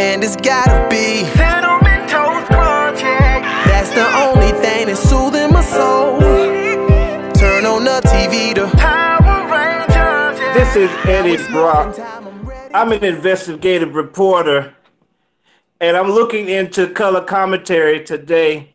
[0.00, 1.24] and it's gotta be.
[1.36, 3.02] Cinnamon Toast Crunch.
[3.68, 6.18] That's the only thing that's soothing my soul.
[7.34, 8.66] Turn on the TV to.
[8.78, 10.38] Power Rangers.
[10.56, 11.98] This is Eddie Brock.
[12.72, 14.74] I'm an investigative reporter,
[15.80, 18.74] and I'm looking into color commentary today.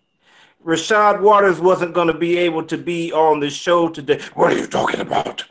[0.64, 4.20] Rashad Waters wasn't going to be able to be on the show today.
[4.36, 5.44] What are you talking about?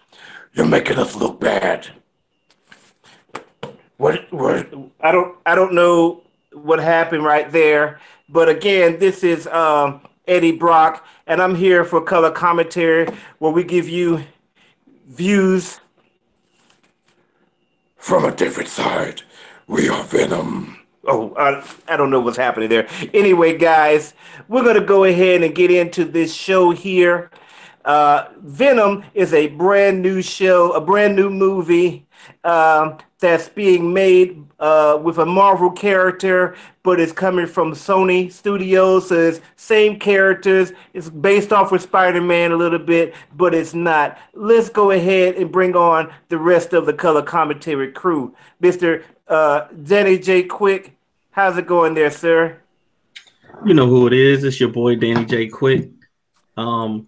[0.52, 1.88] You're making us look bad.
[3.96, 4.32] What?
[4.32, 5.36] what I don't.
[5.46, 6.22] I don't know
[6.52, 8.00] what happened right there.
[8.28, 13.08] But again, this is um, Eddie Brock, and I'm here for color commentary,
[13.38, 14.24] where we give you
[15.08, 15.80] views
[17.96, 19.22] from a different side.
[19.66, 20.78] We are Venom.
[21.06, 22.88] Oh, I, I don't know what's happening there.
[23.12, 24.14] Anyway, guys,
[24.48, 27.30] we're going to go ahead and get into this show here.
[27.84, 32.06] Uh, Venom is a brand new show, a brand new movie
[32.44, 39.08] um, that's being made uh, with a Marvel character, but it's coming from Sony Studios.
[39.08, 40.74] So it's same characters.
[40.92, 44.18] It's based off of Spider-Man a little bit, but it's not.
[44.34, 48.36] Let's go ahead and bring on the rest of the color commentary crew.
[48.62, 49.02] Mr.
[49.26, 50.42] Uh, Danny J.
[50.42, 50.94] Quick,
[51.30, 52.60] how's it going there, sir?
[53.64, 54.44] You know who it is.
[54.44, 55.48] It's your boy Danny J.
[55.48, 55.88] Quick.
[56.58, 57.06] Um,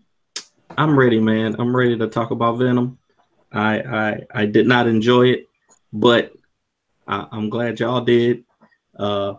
[0.79, 1.57] I'm ready, man.
[1.59, 2.97] I'm ready to talk about Venom.
[3.53, 5.49] I I, I did not enjoy it,
[5.97, 6.33] but
[7.09, 8.45] I, I'm glad y'all did.
[8.97, 9.35] Uh,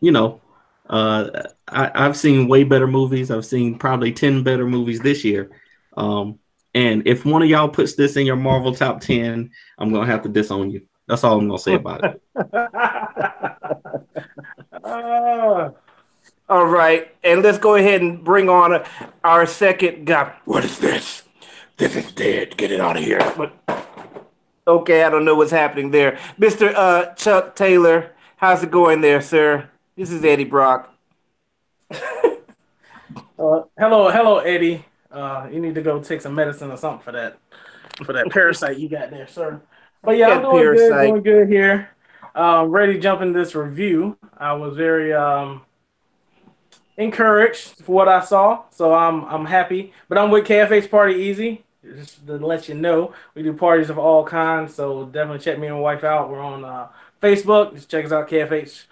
[0.00, 0.40] you know,
[0.88, 3.30] uh, I, I've seen way better movies.
[3.30, 5.50] I've seen probably ten better movies this year.
[5.96, 6.38] Um,
[6.74, 10.22] and if one of y'all puts this in your Marvel top ten, I'm gonna have
[10.22, 10.86] to disown you.
[11.06, 12.22] That's all I'm gonna say about it.
[14.84, 15.72] Ah.
[16.48, 18.82] all right, and let's go ahead and bring on
[19.24, 20.34] our second guy.
[20.44, 21.22] What is this?
[21.76, 22.56] This is dead.
[22.56, 23.20] Get it out of here.
[23.36, 23.52] But
[24.68, 28.12] okay, I don't know what's happening there, Mister uh, Chuck Taylor.
[28.36, 29.68] How's it going there, sir?
[29.96, 30.94] This is Eddie Brock.
[33.38, 34.84] Uh, hello, hello, Eddie.
[35.12, 37.38] Uh, you need to go take some medicine or something for that,
[38.04, 39.60] for that parasite you got there, sir.
[40.02, 41.88] But yeah, I'm doing good, doing good here.
[42.34, 44.18] Um, ready to jump into this review.
[44.36, 45.62] I was very um
[46.96, 49.92] encouraged for what I saw, so I'm I'm happy.
[50.08, 51.64] But I'm with KFH Party Easy.
[51.84, 55.68] Just to let you know, we do parties of all kinds, so definitely check me
[55.68, 56.28] and my wife out.
[56.28, 56.88] We're on uh,
[57.22, 57.74] Facebook.
[57.74, 58.84] Just check us out, KFH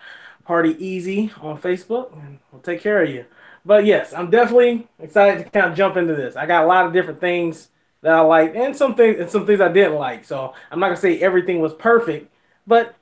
[0.45, 3.25] Party Easy on Facebook, and we'll take care of you.
[3.65, 6.37] But yes, I'm definitely excited to kind of jump into this.
[6.37, 7.69] I got a lot of different things
[8.03, 10.25] that I like, and some things and some things I didn't like.
[10.25, 12.33] So I'm not gonna say everything was perfect,
[12.69, 12.95] but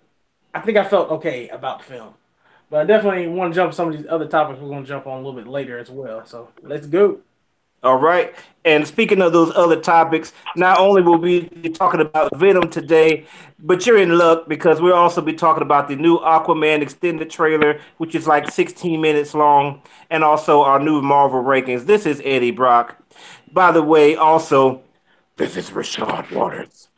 [0.54, 2.14] I think I felt okay about the film.
[2.70, 5.20] But I definitely want to jump some of these other topics we're gonna jump on
[5.20, 6.24] a little bit later as well.
[6.24, 7.20] So let's go.
[7.84, 8.34] All right.
[8.64, 13.26] And speaking of those other topics, not only will we be talking about Venom today,
[13.58, 17.78] but you're in luck because we'll also be talking about the new Aquaman extended trailer,
[17.98, 21.84] which is like 16 minutes long, and also our new Marvel rankings.
[21.84, 22.96] This is Eddie Brock.
[23.52, 24.82] By the way, also,
[25.36, 26.88] this is Rashad Waters.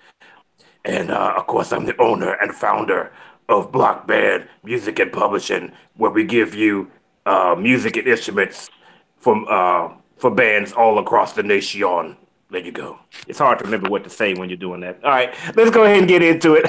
[0.85, 3.13] And uh, of course, I'm the owner and founder
[3.49, 6.89] of Block Band Music and Publishing, where we give you
[7.27, 8.71] uh, music and instruments
[9.19, 12.17] from uh, for bands all across the nation.
[12.51, 12.99] There you go.
[13.27, 15.03] It's hard to remember what to say when you're doing that.
[15.03, 16.67] All right, let's go ahead and get into it.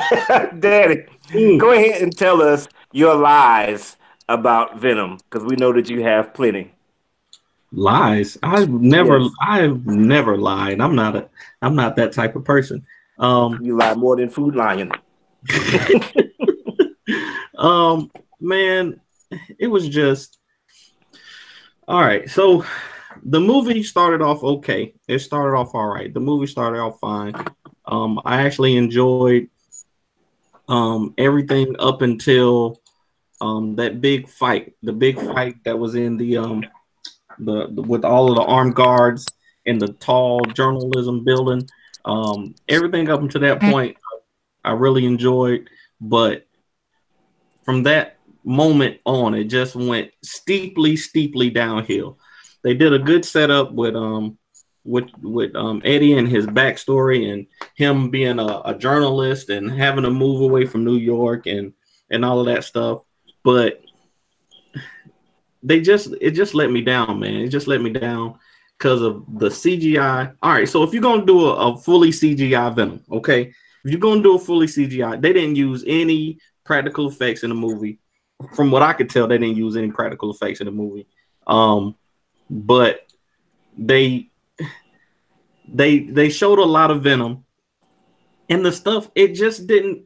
[0.59, 1.05] Daddy,
[1.57, 3.97] go ahead and tell us your lies
[4.27, 6.73] about Venom, because we know that you have plenty.
[7.71, 8.37] Lies.
[8.43, 9.31] I've never Yes.
[9.41, 10.79] I've never lied.
[10.79, 11.29] I'm not a
[11.61, 12.85] I'm not that type of person.
[13.19, 14.91] Um You lie more than Food Lion.
[17.57, 18.09] um
[18.39, 19.01] man,
[19.59, 20.39] it was just
[21.87, 22.29] all right.
[22.29, 22.65] So
[23.27, 24.93] the movie started off okay.
[25.07, 26.13] It started off all right.
[26.13, 27.35] The movie started off fine.
[27.85, 29.49] Um I actually enjoyed
[30.69, 32.81] um everything up until
[33.41, 36.63] um that big fight, the big fight that was in the um
[37.39, 39.27] the, the with all of the armed guards
[39.65, 41.67] in the tall journalism building.
[42.05, 43.97] Um, everything up until that point,
[44.63, 46.47] I really enjoyed, but
[47.63, 52.17] from that moment on, it just went steeply, steeply downhill.
[52.67, 54.37] They did a good setup with um
[54.83, 60.03] with with um Eddie and his backstory and him being a, a journalist and having
[60.03, 61.71] to move away from New York and
[62.09, 63.03] and all of that stuff,
[63.41, 63.81] but
[65.63, 67.35] they just it just let me down, man.
[67.35, 68.37] It just let me down
[68.77, 70.35] because of the CGI.
[70.41, 73.43] All right, so if you're gonna do a, a fully CGI Venom, okay,
[73.85, 77.55] if you're gonna do a fully CGI, they didn't use any practical effects in the
[77.55, 77.99] movie.
[78.55, 81.07] From what I could tell, they didn't use any practical effects in the movie.
[81.47, 81.95] Um,
[82.49, 83.07] but
[83.77, 84.29] they
[85.67, 87.45] they they showed a lot of Venom,
[88.49, 90.05] and the stuff it just didn't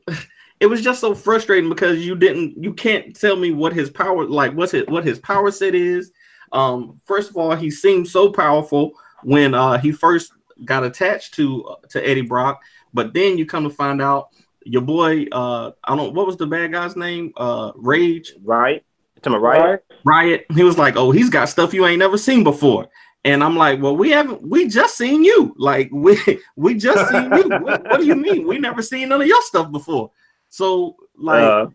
[0.62, 4.26] it was just so frustrating because you didn't you can't tell me what his power
[4.26, 6.12] like what's it what his power set is.
[6.54, 8.92] Um, first of all, he seemed so powerful
[9.24, 10.32] when uh he first
[10.64, 12.62] got attached to to Eddie Brock,
[12.94, 14.30] but then you come to find out
[14.64, 17.34] your boy uh I don't what was the bad guy's name?
[17.36, 18.34] Uh Rage.
[18.44, 18.86] Right.
[19.24, 19.80] To my right.
[20.04, 20.46] Riot.
[20.56, 22.88] He was like, "Oh, he's got stuff you ain't never seen before."
[23.24, 24.42] And I'm like, "Well, we haven't.
[24.48, 25.54] We just seen you.
[25.58, 26.18] Like, we
[26.56, 27.50] we just seen you.
[27.50, 28.48] what, what do you mean?
[28.48, 30.12] We never seen none of your stuff before."
[30.50, 31.68] So, like, Uh,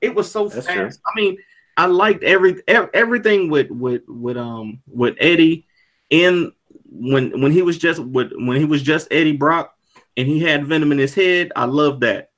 [0.00, 0.76] it was so that's fast.
[0.76, 0.88] true.
[1.06, 1.38] I mean,
[1.76, 5.66] I liked every ev- everything with with with um with Eddie
[6.10, 6.52] in
[6.90, 9.72] when when he was just with when he was just Eddie Brock
[10.16, 11.52] and he had Venom in his head.
[11.54, 12.30] I love that.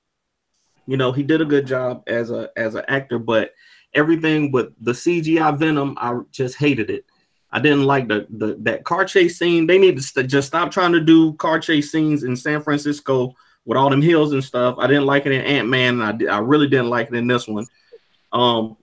[0.87, 3.53] You know, he did a good job as a as an actor, but
[3.95, 7.05] everything with the CGI Venom, I just hated it.
[7.51, 9.67] I didn't like the the that car chase scene.
[9.67, 13.35] They need to st- just stop trying to do car chase scenes in San Francisco
[13.67, 14.77] with all them hills and stuff.
[14.79, 16.01] I didn't like it in Ant Man.
[16.01, 17.67] I I really didn't like it in this one.
[18.33, 18.77] Um,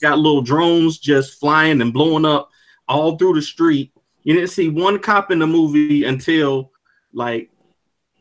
[0.00, 2.50] got little drones just flying and blowing up
[2.88, 3.92] all through the street.
[4.22, 6.70] You didn't see one cop in the movie until
[7.12, 7.50] like,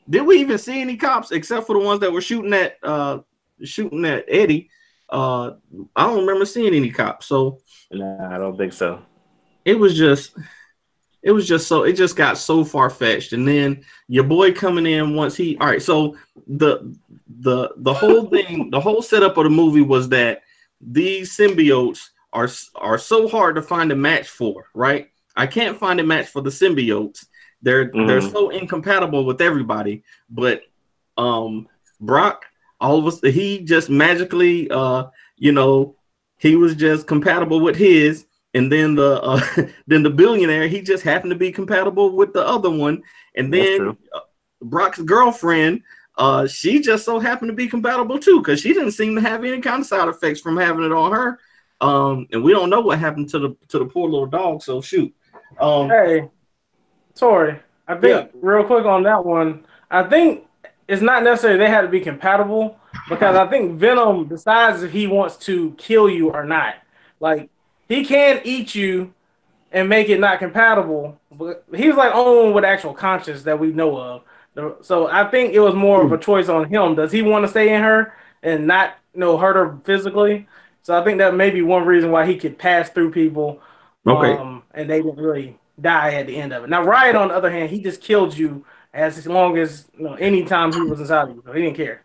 [0.09, 3.19] did we even see any cops except for the ones that were shooting at uh
[3.63, 4.69] shooting at Eddie?
[5.13, 5.54] Uh,
[5.95, 7.27] I don't remember seeing any cops.
[7.27, 7.60] So
[7.92, 9.01] Nah, I don't think so.
[9.63, 10.36] it was just
[11.21, 14.86] it was just so it just got so far fetched and then your boy coming
[14.86, 16.18] in once he all right so
[16.48, 16.94] the
[17.39, 20.42] the the whole thing the whole setup of the movie was that
[20.81, 26.00] these symbiotes are are so hard to find a match for right i can't find
[26.01, 27.25] a match for the symbiotes
[27.62, 28.31] they're they're Mhm.
[28.31, 30.63] so incompatible with everybody but
[31.18, 31.69] um
[32.01, 32.44] brock
[32.83, 35.06] all of us he just magically uh
[35.38, 35.95] you know
[36.38, 39.41] he was just compatible with his and then the uh,
[39.88, 43.01] then the billionaire he just happened to be compatible with the other one
[43.35, 44.19] and then uh,
[44.62, 45.81] brock's girlfriend
[46.18, 49.44] uh she just so happened to be compatible too because she didn't seem to have
[49.44, 51.39] any kind of side effects from having it on her.
[51.81, 54.81] Um and we don't know what happened to the to the poor little dog so
[54.81, 55.12] shoot.
[55.59, 56.30] Um Hey,
[57.15, 58.39] Tori, I think Yeah.
[58.41, 60.45] real quick on that one, I think
[60.88, 62.77] it's not necessary they had to be compatible
[63.09, 66.75] because I think Venom decides if he wants to kill you or not.
[67.19, 67.50] Like
[67.88, 69.13] he can eat you
[69.71, 73.71] and make it not compatible, but he's like only one with actual conscience that we
[73.71, 74.24] know of.
[74.81, 76.95] So I think it was more of a choice on him.
[76.95, 78.13] Does he want to stay in her
[78.44, 80.47] and not you know hurt her physically?
[80.83, 83.62] So I think that may be one reason why he could pass through people
[84.06, 86.69] okay um, and they didn't really die at the end of it.
[86.69, 90.13] Now, Riot, on the other hand, he just killed you as long as you know
[90.16, 91.44] any time he was inside of you.
[91.45, 92.04] So he didn't care.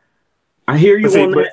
[0.66, 1.52] i hear you But see, on but- that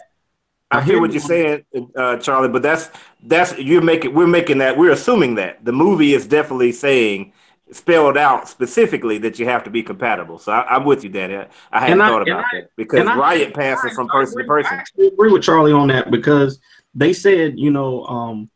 [0.72, 1.64] I hear what you're saying,
[1.96, 2.90] uh, Charlie, but that's
[3.24, 7.32] that's you're making we're making that we're assuming that the movie is definitely saying
[7.72, 10.38] spelled out specifically that you have to be compatible.
[10.40, 11.36] So I, I'm with you, Danny.
[11.38, 13.94] I, I hadn't And I- thought and about I- that because and I- Riot passes
[13.94, 14.74] from I person to person.
[14.74, 16.60] I actually agree with Charlie on that because
[16.96, 18.50] they said, you know, um,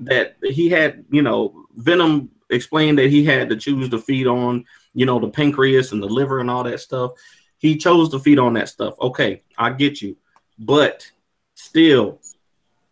[0.00, 4.64] that he had, you know, Venom explained that he had to choose to feed on,
[4.94, 7.12] you know, the pancreas and the liver and all that stuff.
[7.58, 8.94] He chose to feed on that stuff.
[9.00, 10.16] Okay, I get you,
[10.58, 11.10] but
[11.54, 12.20] still,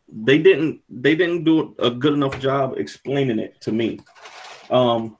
[0.08, 4.00] they didn't they didn't do a good enough job explaining it to me.
[4.70, 5.16] Um,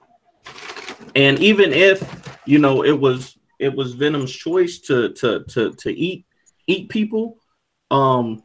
[1.15, 5.91] and even if you know it was it was Venom's choice to to to to
[5.91, 6.25] eat
[6.67, 7.37] eat people,
[7.91, 8.43] um,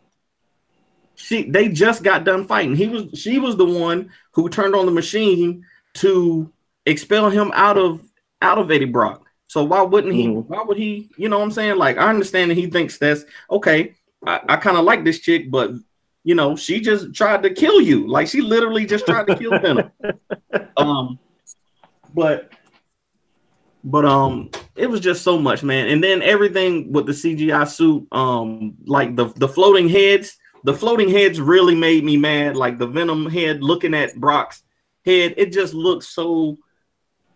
[1.15, 2.77] she they just got done fighting.
[2.77, 5.65] He was she was the one who turned on the machine
[5.95, 6.53] to
[6.87, 8.08] expel him out of
[8.43, 9.25] out of Eddie Brock.
[9.47, 10.27] So why wouldn't he?
[10.27, 10.47] Mhm.
[10.47, 11.11] Why would he?
[11.17, 11.77] You know what I'm saying?
[11.77, 13.95] Like I understand that he thinks that's okay.
[14.27, 15.71] I, I kind of like this chick, but
[16.25, 18.07] you know she just tried to kill you.
[18.07, 19.91] Like she literally just tried to kill Venom.
[20.77, 21.19] Um,
[22.15, 22.53] but
[23.85, 28.07] but um it was just so much man and then everything with the cgi suit
[28.13, 32.87] um like the the floating heads the floating heads really made me mad like the
[32.87, 34.63] venom head looking at brock's
[35.05, 36.59] head it just looks so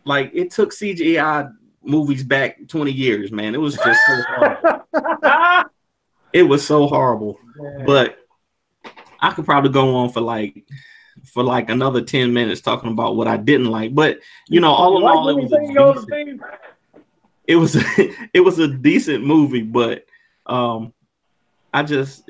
[0.05, 1.53] like it took cgi
[1.85, 4.85] movies back 20 years man it was just so horrible.
[6.33, 7.39] it was so horrible
[7.85, 8.19] but
[9.23, 10.65] I could probably go on for like
[11.25, 13.95] for like another 10 minutes talking about what I didn't like.
[13.95, 14.19] But
[14.49, 16.41] you know, all in all, it was he say go a decent,
[17.47, 17.77] it was
[18.35, 20.05] it was a decent movie, but
[20.47, 20.93] um
[21.73, 22.29] I just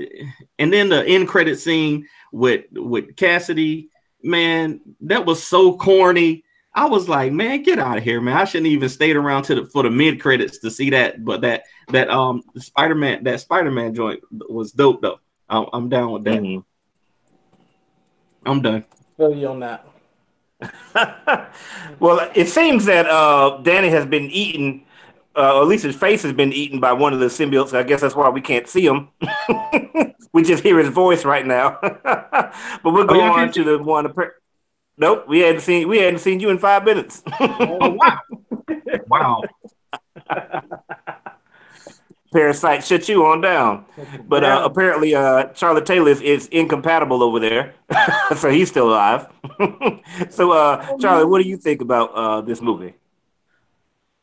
[0.58, 3.88] and then the end credit scene with with Kasady,
[4.22, 6.44] man, that was so corny.
[6.74, 8.36] I was like, man, get out of here, man.
[8.36, 11.42] I shouldn't even stayed around to the for the mid credits to see that, but
[11.42, 15.18] that that um Spider-Man that Spider-Man joint was dope though.
[15.50, 16.40] I'm, I'm down with that.
[16.40, 16.64] Mhm.
[18.46, 18.84] I'm done.
[19.18, 19.86] Feel you on that.
[22.00, 24.82] well, it seems that uh, Danny has been eaten,
[25.36, 27.76] uh, or at least his face has been eaten by one of the symbiotes.
[27.76, 29.08] I guess that's why we can't see him.
[30.32, 31.78] we just hear his voice right now.
[31.82, 32.52] but
[32.84, 34.06] we'll go Oh, y'all on to the one.
[34.06, 34.30] appar-
[35.02, 37.24] Nope, we hadn't seen we hadn't seen you in five minutes.
[37.40, 38.18] Oh, wow.
[39.08, 39.42] wow.
[42.32, 43.84] Parasite shut you on down.
[44.28, 47.74] But uh, apparently, uh, Charlotte Taylor is, is incompatible over there,
[48.36, 49.26] so he's still alive.
[50.30, 52.94] so, uh, Charlie, what do you think about uh, this movie?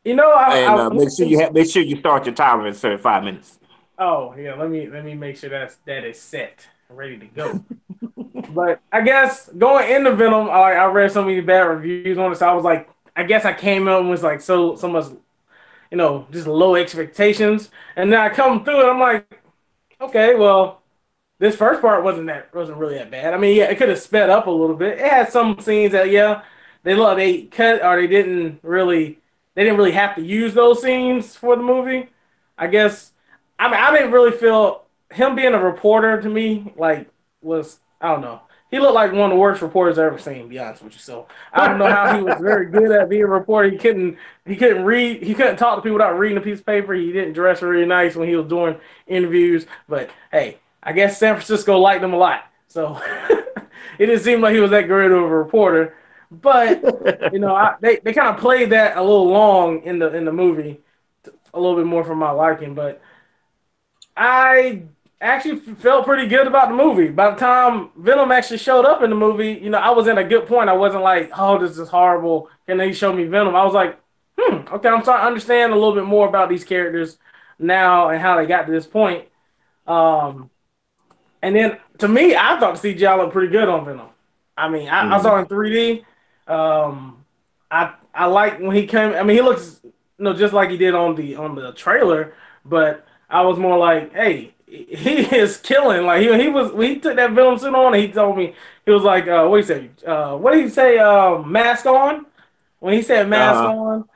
[0.05, 2.33] You know, I, And I uh, make sure you ha- make sure you start your
[2.35, 3.59] timer in certain five minutes.
[3.97, 7.63] Oh yeah, let me let me make sure that's that is set, ready to go.
[8.53, 12.35] but I guess going into Venom, I I read so many bad reviews on it,
[12.37, 15.05] so I was like, I guess I came in with like so so much,
[15.91, 19.41] you know, just low expectations, and then I come through and I'm like,
[20.01, 20.81] okay, well,
[21.39, 23.33] this first part wasn't that wasn't really that bad.
[23.33, 24.99] I mean, yeah, it could have sped up a little bit.
[24.99, 26.43] It had some scenes that yeah,
[26.83, 29.19] they look they cut or they didn't really
[29.55, 32.09] they didn't really have to use those scenes for the movie.
[32.57, 33.13] I guess
[33.59, 37.09] I mean, I didn't really feel him being a reporter to me like
[37.41, 38.41] was I don't know.
[38.71, 40.43] He looked like one of the worst reporters I've ever seen.
[40.43, 43.09] To be honest with you, so I don't know how he was very good at
[43.09, 43.69] being a reporter.
[43.69, 46.65] He couldn't he couldn't read he couldn't talk to people without reading a piece of
[46.65, 46.93] paper.
[46.93, 49.65] He didn't dress really nice when he was doing interviews.
[49.87, 54.53] But hey, I guess San Francisco liked him a lot, so it didn't seem like
[54.53, 55.95] he was that great of a reporter.
[56.31, 56.83] But
[57.33, 60.25] you know, I, they they kind of played that a little long in the in
[60.25, 60.79] the movie,
[61.53, 62.75] a little bit more for my liking.
[62.75, 63.01] But
[64.15, 64.83] I
[65.21, 67.09] actually felt pretty good about the movie.
[67.09, 70.17] By the time Venom actually showed up in the movie, you know, I was in
[70.17, 70.69] a good point.
[70.69, 72.49] I wasn't like, oh, this is horrible.
[72.67, 73.55] Can they show me Venom?
[73.55, 73.99] I was like,
[74.37, 77.17] hmm, okay, I'm starting to understand a little bit more about these characters
[77.57, 79.27] now and how they got to this point.
[79.85, 80.49] Um,
[81.41, 84.09] and then to me, I thought the CGI looked pretty good on Venom.
[84.55, 86.05] I mean, I, I saw it in 3D.
[86.47, 87.25] Um,
[87.71, 89.13] I I like when he came.
[89.13, 92.33] I mean, he looks you know just like he did on the on the trailer,
[92.65, 96.05] but I was more like, hey, he is killing.
[96.05, 98.53] Like he, he was when he took that Venom suit on, he told me
[98.85, 100.05] he was like, uh, what did he say?
[100.05, 100.97] Uh, what did he say?
[100.99, 102.25] Uh, mask on.
[102.79, 103.69] When he said mask Uh-huh.
[103.69, 104.09] on,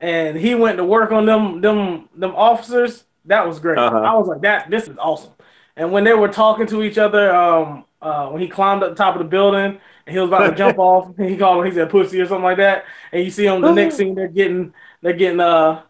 [0.00, 3.78] and he went to work on them them them officers, that was great.
[3.78, 3.98] Uh-huh.
[3.98, 5.32] I was like, that this is awesome.
[5.76, 8.96] And when they were talking to each other, um, uh, when he climbed up the
[8.96, 11.74] top of the building and he was about to jump off, he called him, he
[11.76, 12.84] said pussy or something like that.
[13.12, 15.82] And you see him the next scene, they're getting they're getting uh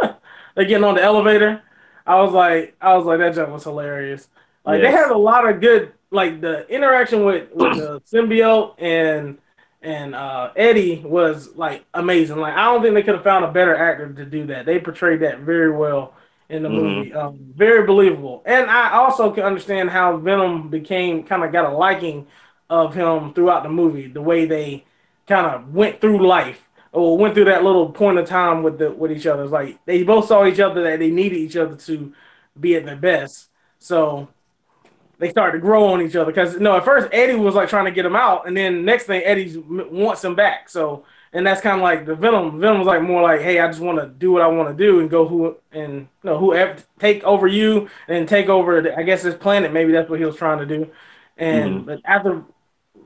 [0.54, 1.62] they're getting on the elevator.
[2.06, 4.28] I was like, I was like, that jump was hilarious.
[4.64, 9.38] Like they had a lot of good, like the interaction with with the symbiote and
[9.82, 12.36] and uh, Eddie was like amazing.
[12.38, 14.66] Like I don't think they could have found a better actor to do that.
[14.66, 16.14] They portrayed that very well
[16.48, 16.70] in the Mhm.
[16.70, 17.12] movie.
[17.12, 18.42] Um, very believable.
[18.46, 22.26] And I also can understand how Venom became kind of got a liking
[22.70, 24.08] of him throughout the movie.
[24.08, 24.84] The way they
[25.26, 26.62] kind of went through life
[26.96, 29.42] or went through that little point of time with the with each other.
[29.42, 32.12] It's like they both saw each other that they needed each other to
[32.58, 33.50] be at their best.
[33.78, 34.28] So
[35.18, 37.84] they started to grow on each other because no, at first Eddie was like trying
[37.84, 40.70] to get him out, and then next thing Eddie wants him back.
[40.70, 42.58] So and that's kind of like the Venom.
[42.58, 44.84] Venom was like more like, hey, I just want to do what I want to
[44.84, 48.80] do and go who and you know whoever take over you and take over.
[48.80, 49.70] The, I guess this planet.
[49.70, 50.90] Maybe that's what he was trying to do.
[51.36, 51.84] And mm-hmm.
[51.84, 52.42] but after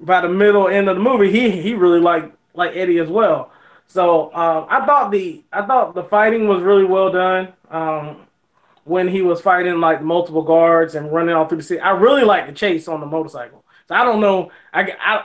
[0.00, 3.50] by the middle end of the movie, he he really liked like Eddie as well.
[3.90, 7.52] So um, I thought the I thought the fighting was really well done.
[7.70, 8.18] Um,
[8.84, 12.22] when he was fighting like multiple guards and running all through the city, I really
[12.22, 13.64] liked the chase on the motorcycle.
[13.88, 15.24] So I don't know, I, I,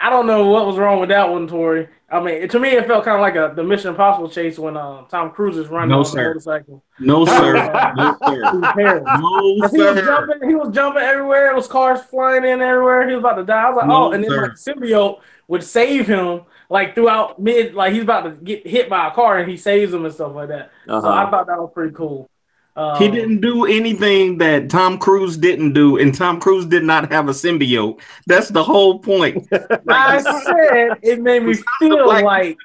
[0.00, 1.88] I don't know what was wrong with that one, Tori.
[2.10, 4.76] I mean, to me, it felt kind of like a the Mission Impossible chase when
[4.78, 6.16] uh, Tom Cruise is running No, on sir.
[6.22, 6.82] the motorcycle.
[6.98, 7.54] No, sir.
[7.96, 9.02] No, sir.
[9.20, 10.48] No, He was jumping.
[10.48, 11.50] He was jumping everywhere.
[11.50, 13.06] It was cars flying in everywhere.
[13.08, 13.62] He was about to die.
[13.62, 14.42] I was like, No, oh, and then sir.
[14.42, 19.08] like symbiote would save him like throughout mid, like he's about to get hit by
[19.08, 20.72] a car and he saves him and stuff like that.
[21.00, 21.08] So Uh-huh.
[21.10, 22.30] I thought that was pretty cool.
[22.76, 27.10] Um, He didn't do anything that Tom Cruise didn't do, and Tom Cruise did not
[27.12, 28.00] have a symbiote.
[28.26, 29.48] That's the whole point.
[29.88, 32.56] I said it made me feel like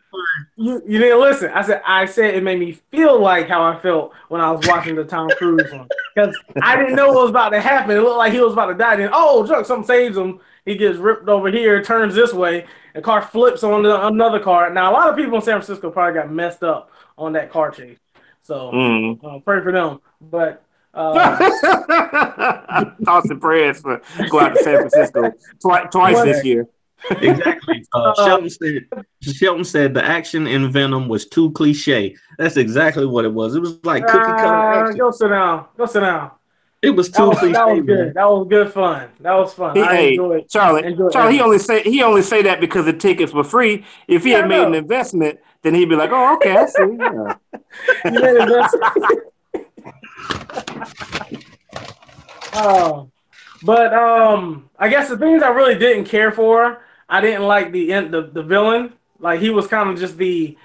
[0.55, 1.51] you, you didn't listen.
[1.51, 4.65] I said I said it made me feel like how I felt when I was
[4.67, 7.91] watching the Tom Cruise one because I didn't know what was about to happen.
[7.97, 8.97] It looked like he was about to die.
[8.97, 10.39] Then oh, look, something saves him.
[10.65, 14.71] He gets ripped over here, turns this way, the car flips on the, another car.
[14.73, 17.69] Now a lot of people in San Francisco probably got messed up on that car
[17.71, 17.99] chase.
[18.41, 19.19] So Mm.
[19.23, 19.99] uh, pray for them.
[20.21, 21.37] But uh,
[23.03, 25.31] Thoughts and prayers for go out to San Francisco
[25.61, 26.67] twi- twice this year.
[27.21, 27.85] Exactly.
[27.93, 28.85] Uh, Shelton said.
[29.21, 32.15] Shelton said the action in Venom was too cliche.
[32.39, 33.53] That's exactly what it was.
[33.55, 34.97] It was like cookie cutter uh, action.
[34.97, 35.65] go sit down.
[35.77, 36.31] Go sit down.
[36.85, 38.13] It was That too was, that was good.
[38.13, 39.09] That was good fun.
[39.21, 39.77] That was fun.
[39.77, 40.45] He, I hey, enjoyed.
[40.49, 43.85] Charlie, enjoyed Charlie, he only say he only say that because the tickets were free.
[44.07, 46.83] If he Yeah, had made an investment, then he'd be like, "Oh, okay, I see."
[46.83, 47.33] Yeah.
[48.07, 48.77] You made it best.
[52.53, 53.11] Oh,
[53.61, 57.91] but um, I guess the things I really didn't care for, I didn't like the
[57.93, 58.93] end, the the villain.
[59.19, 60.57] Like he was kind of just the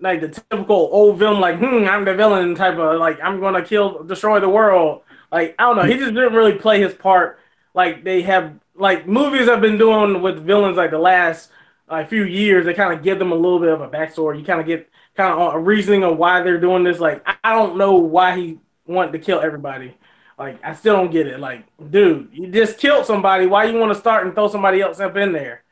[0.00, 3.64] like the typical old villain, like hmm, I'm the villain type of like I'm gonna
[3.64, 5.02] kill, destroy the world.
[5.32, 7.40] Like I don't know, he just didn't really play his part.
[7.74, 11.50] Like they have like movies I've been doing with villains like the last
[11.90, 12.66] like few years.
[12.66, 14.38] They kind of give them a little bit of a backstory.
[14.38, 17.00] You kind of get kind of a reasoning of why they're doing this.
[17.00, 19.96] Like I- I don't know why he wanted to kill everybody.
[20.38, 21.40] Like I still don't get it.
[21.40, 23.46] Like, dude, you just killed somebody.
[23.46, 25.62] Why you want to start and throw somebody else up in there?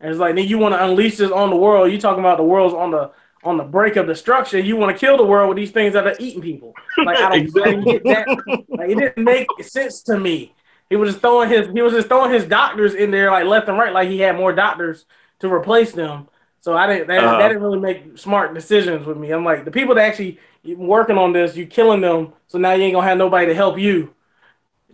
[0.00, 1.92] And it's like then you want to unleash this on the world.
[1.92, 3.10] You talking about the world's on the
[3.42, 4.64] on the break of destruction.
[4.64, 6.76] You want to kill the world with these things that are eating people.
[7.02, 8.34] Like I don't, didn't get that.
[8.76, 10.54] Like it didn't make sense to me.
[10.88, 13.68] He was just throwing his he was just throwing his doctors in there like left
[13.68, 15.06] and right, like he had more doctors
[15.40, 16.28] to replace them.
[16.60, 17.38] So I didn't that, Uh-huh.
[17.38, 19.30] that didn't really make smart decisions with me.
[19.30, 22.84] I'm like the people that actually working on this, you killing them, so now you
[22.84, 24.14] ain't gonna have nobody to help you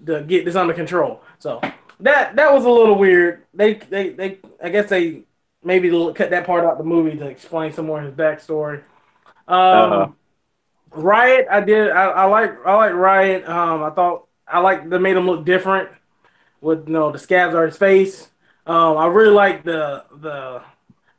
[0.06, 1.22] to get this under control.
[1.38, 1.60] So
[2.00, 3.44] that that was a little weird.
[3.54, 5.22] They they they I guess they
[5.66, 8.82] maybe cut that part out the movie to explain some more of his backstory.
[9.49, 10.12] Um, Uh-huh.
[10.92, 11.90] Riot, I did.
[11.90, 13.49] I, I like I like Riot.
[13.49, 15.90] Um, I thought I like they made him look different
[16.61, 18.28] with you know the scabs on his face.
[18.66, 20.62] Um, I really like the the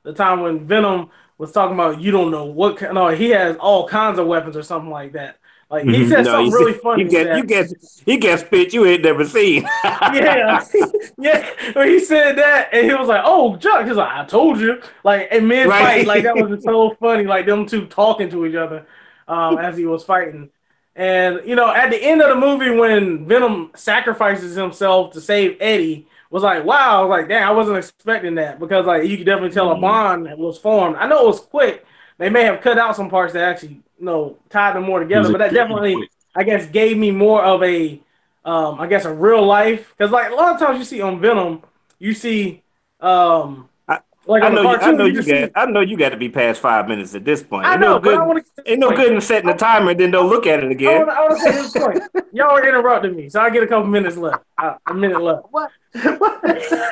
[0.03, 2.95] the time when Venom was talking about you don't know what kind.
[2.95, 5.36] No, he has all kinds of weapons or something like that.
[5.69, 6.09] Like he Mhm.
[6.09, 7.03] said No, something really see- funny.
[7.03, 7.71] You get that- you get
[8.05, 9.63] you get spit you ain't never seen.
[9.83, 10.63] yeah,
[11.19, 11.45] yeah.
[11.73, 14.81] When he said that, and he was like, "Oh, Chuck," he's like, "I told you."
[15.03, 16.07] Like mid fight, Right.
[16.07, 17.25] like that was so funny.
[17.25, 18.85] Like them two talking to each other
[19.27, 20.49] um, as he was fighting.
[20.95, 25.57] And you know, at the end of the movie, when Venom sacrifices himself to save
[25.59, 29.17] Eddie, was like, "Wow!" I was like, "Damn, I wasn't expecting that," because like you
[29.17, 29.77] could definitely tell Mhm.
[29.79, 30.95] a bond was formed.
[30.97, 31.85] I know it was quick.
[32.19, 35.31] They may have cut out some parts that actually, you know, tied them more together,
[35.31, 37.99] but that definitely I guess gave me more of a,
[38.45, 41.19] um, I guess a real life because like a lot of times you see on
[41.19, 41.63] Venom,
[41.99, 42.61] you see,
[42.99, 45.51] um, I- like I on know the you, I know you you just see- got
[45.55, 47.65] I know you got to be past five minutes at this point.
[47.65, 48.19] I Ain't know, no but good.
[48.19, 48.71] I want to.
[48.71, 51.05] Ain't no good in setting the timer and then don't look at it I again.
[51.07, 51.15] want to.
[51.15, 52.27] I want to say this point.
[52.33, 54.43] Y'all are interrupting me, so I get a couple minutes left.
[54.61, 55.45] Uh, a minute left.
[55.51, 55.71] What?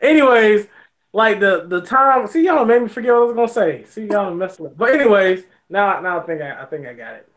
[0.00, 0.66] anyways,
[1.12, 2.26] like the the time.
[2.26, 3.84] See, y'all made me forget what I was gonna say.
[3.88, 4.76] See, y'all messed up.
[4.76, 7.28] But anyways, now now I think I, I think I got it.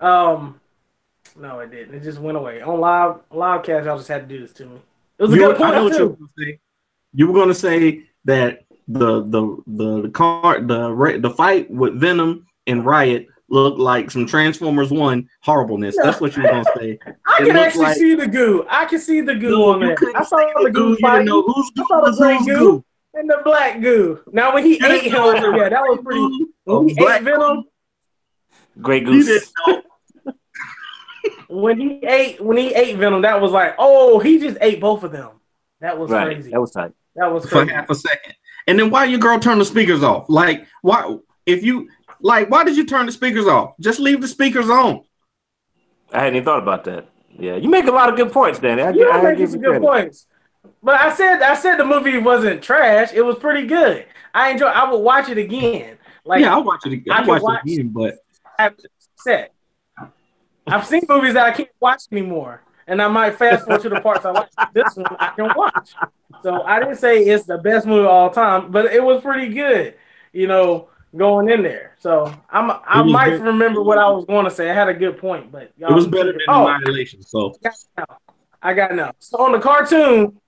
[0.00, 0.60] Um,
[1.38, 1.94] no, it didn't.
[1.94, 3.86] It just went away on live live cast.
[3.86, 4.80] Y'all just had to do this to me.
[5.18, 6.58] It was a You, good point what you were too.
[7.14, 12.46] You were gonna say that the the the the car the the fight with Venom
[12.66, 15.96] and Riot looked like some Transformers One horribleness.
[16.02, 16.98] That's what you were gonna say.
[17.26, 18.66] I it can actually like- see the goo.
[18.68, 19.96] I can see the goo No, on there.
[20.16, 22.54] I saw the goo You know who's I saw the who's goo.
[22.56, 22.84] goo.
[23.14, 24.20] and the black goo.
[24.32, 25.12] Now when he You ate him,
[25.56, 26.46] yeah, that was pretty.
[26.64, 27.64] When he ate Venom,
[28.80, 29.52] Great goose.
[31.48, 35.02] when he ate when he ate Venom, that was like, oh, he just ate both
[35.04, 35.30] of them.
[35.80, 36.26] That was Right.
[36.34, 36.50] crazy.
[36.50, 36.92] That was tight.
[37.14, 38.34] That was for half a second.
[38.66, 40.26] And then why your girl turn the speakers off?
[40.28, 41.88] Like why if you
[42.20, 43.74] like why did you turn the speakers off?
[43.80, 45.04] Just leave the speakers on.
[46.12, 47.08] I hadn't even thought about that.
[47.38, 48.82] Yeah, you make a lot of good points, Danny.
[48.82, 49.84] I, You I are making some good credit.
[49.86, 50.26] points.
[50.82, 53.12] But I said I said the movie wasn't trash.
[53.12, 54.06] It was pretty good.
[54.34, 54.66] I enjoy.
[54.66, 55.96] I would watch it again.
[56.24, 57.14] Like yeah, I'll watch it again.
[57.14, 58.16] I I'll watch, watch- it again, but
[58.58, 58.70] I
[59.16, 59.50] said.
[60.66, 64.00] I've seen movies that I can't watch anymore, and I might fast forward to the
[64.00, 64.48] parts I like.
[64.72, 65.94] This one I can watch.
[66.42, 69.54] So I didn't say it's the best movie of all time, but it was pretty
[69.54, 69.94] good.
[70.32, 71.94] You know, going in there.
[71.98, 73.42] So I'm I might good.
[73.42, 74.70] remember what I was going to say.
[74.70, 77.22] I had a good point, but it was better than oh, Annihilation.
[77.22, 77.54] So
[78.62, 79.12] I got now.
[79.18, 80.40] So on the cartoon,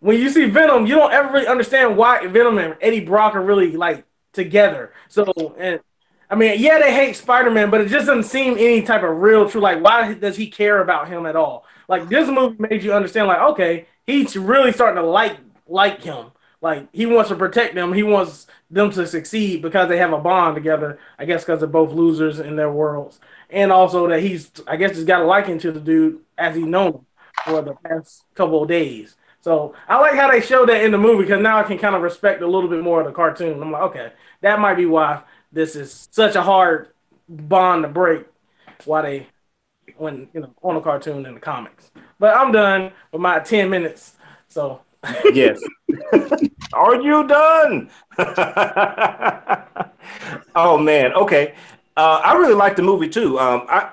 [0.00, 3.42] when you see Venom, you don't ever really understand why Venom and Eddie Brock are
[3.42, 4.92] really like together.
[5.08, 5.24] So
[5.58, 5.80] and
[6.30, 9.50] I mean, yeah, they hate Spider-Man, but it just doesn't seem any type of real
[9.50, 9.60] true.
[9.60, 11.66] Like, why does he care about him at all?
[11.88, 16.26] Like this movie made you understand, like, okay, he's really starting to like like him.
[16.60, 17.92] Like he wants to protect them.
[17.92, 20.98] He wants them to succeed because they have a bond together.
[21.18, 24.92] I guess because they're both losers in their worlds, and also that he's, I guess,
[24.92, 27.06] just got a liking to the dude as he known him
[27.44, 29.16] for the past couple of days.
[29.40, 31.96] So I like how they showed that in the movie because now I can kind
[31.96, 33.62] of respect a little bit more of the cartoon.
[33.62, 34.12] I'm like, okay,
[34.42, 36.88] that might be why this is such a hard
[37.28, 38.26] bond to break.
[38.84, 39.26] Why they,
[39.96, 41.90] when you know, on a cartoon in the comics.
[42.18, 44.16] But I'm done with my ten minutes.
[44.48, 44.80] So
[45.32, 45.60] Yes.
[46.72, 47.90] Are you done?
[50.54, 51.12] oh man.
[51.14, 51.54] Okay.
[51.96, 53.38] Uh, I really like the movie too.
[53.38, 53.90] Um, I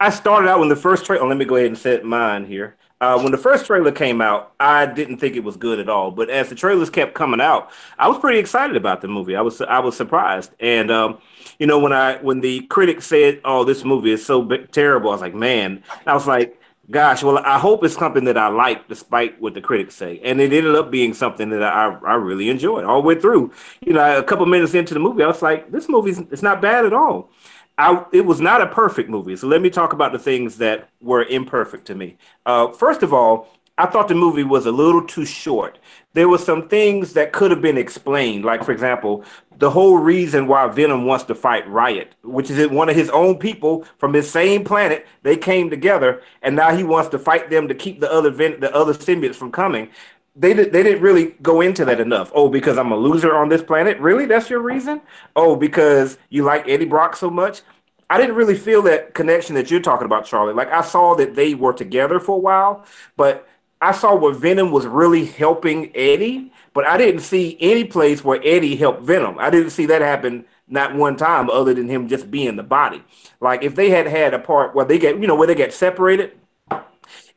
[0.00, 1.26] I started out when the first trailer.
[1.26, 2.76] let me go ahead and set mine here.
[2.98, 6.10] Uh, when the first trailer came out, I didn't think it was good at all.
[6.10, 9.36] But as the trailers kept coming out, I was pretty excited about the movie.
[9.36, 11.18] I was I was surprised, and um,
[11.58, 15.10] you know when I when the critics said, "Oh, this movie is so b- terrible,"
[15.10, 16.58] I was like, "Man," I was like,
[16.90, 20.40] "Gosh, well, I hope it's something that I like, despite what the critics say." And
[20.40, 23.52] it ended up being something that I I really enjoyed all the way through.
[23.82, 26.62] You know, a couple minutes into the movie, I was like, "This movie's it's not
[26.62, 27.30] bad at all."
[27.78, 29.36] I, it was not a perfect movie.
[29.36, 32.16] So let me talk about the things that were imperfect to me.
[32.46, 35.78] Uh, first of all, I thought the movie was a little too short.
[36.14, 39.22] There were some things that could have been explained, like for example,
[39.58, 43.38] the whole reason why Venom wants to fight Riot, which is one of his own
[43.38, 45.06] people from his same planet.
[45.22, 48.74] They came together, and now he wants to fight them to keep the other the
[48.74, 49.90] other symbiotes from coming.
[50.38, 52.30] They did, they didn't really go into that enough.
[52.34, 53.98] Oh, because I'm a loser on this planet?
[53.98, 54.26] Really?
[54.26, 55.00] That's your reason?
[55.34, 57.62] Oh, because you like Eddie Brock so much?
[58.10, 60.52] I didn't really feel that connection that you're talking about, Charlie.
[60.52, 62.84] Like I saw that they were together for a while,
[63.16, 63.48] but
[63.80, 68.40] I saw where Venom was really helping Eddie, but I didn't see any place where
[68.44, 69.38] Eddie helped Venom.
[69.38, 73.02] I didn't see that happen not one time other than him just being the body.
[73.40, 75.72] Like if they had had a part where they get, you know, where they get
[75.72, 76.32] separated,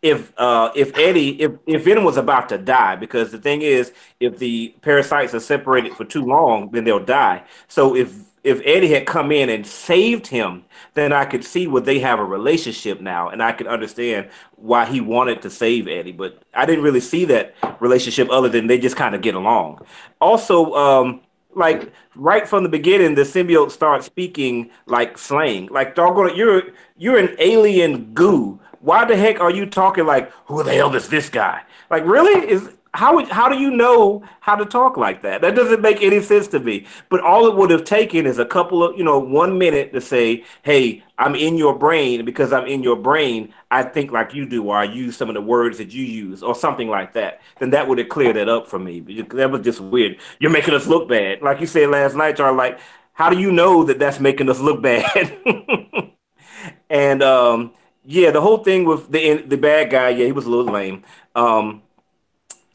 [0.02, 3.92] if uh if Eddie if if Venom was about to die because the thing is
[4.20, 7.44] if the parasites are separated for too long then they'll die.
[7.68, 11.82] So if if Eddie had come in and saved him, then I could see where
[11.82, 16.14] they have a relationship now, and I could understand why he wanted to save Eddie.
[16.14, 19.86] But I didn't really see that relationship other than they just kind of get along.
[20.22, 21.22] Also, um,
[21.56, 25.68] like right from the beginning, the symbiote starts speaking like slang.
[25.68, 26.64] Like doggone you're
[26.98, 31.10] you're an alien goo why the heck are you talking like who the hell is
[31.10, 31.62] this guy?
[31.90, 35.42] Like really is how how do you know how to talk like that?
[35.42, 36.88] That doesn't make any sense to me.
[37.10, 40.02] But all it would have taken is a couple of you know one minute to
[40.02, 43.54] say, "Hey, I'm in your brain because I'm in your brain.
[43.70, 46.42] I think like you do, or I use some of the words that you use,
[46.42, 49.02] or something like that." Then that would have cleared that up for me.
[49.02, 50.18] That was just weird.
[50.40, 52.58] You're making us look bad, like you said last night, Charlie.
[52.58, 52.80] Like,
[53.14, 55.38] how do you know that that's making us look bad?
[56.90, 57.74] and um,
[58.06, 61.04] yeah, the whole thing with the the bad guy, yeah, he was a little lame.
[61.36, 61.84] Um,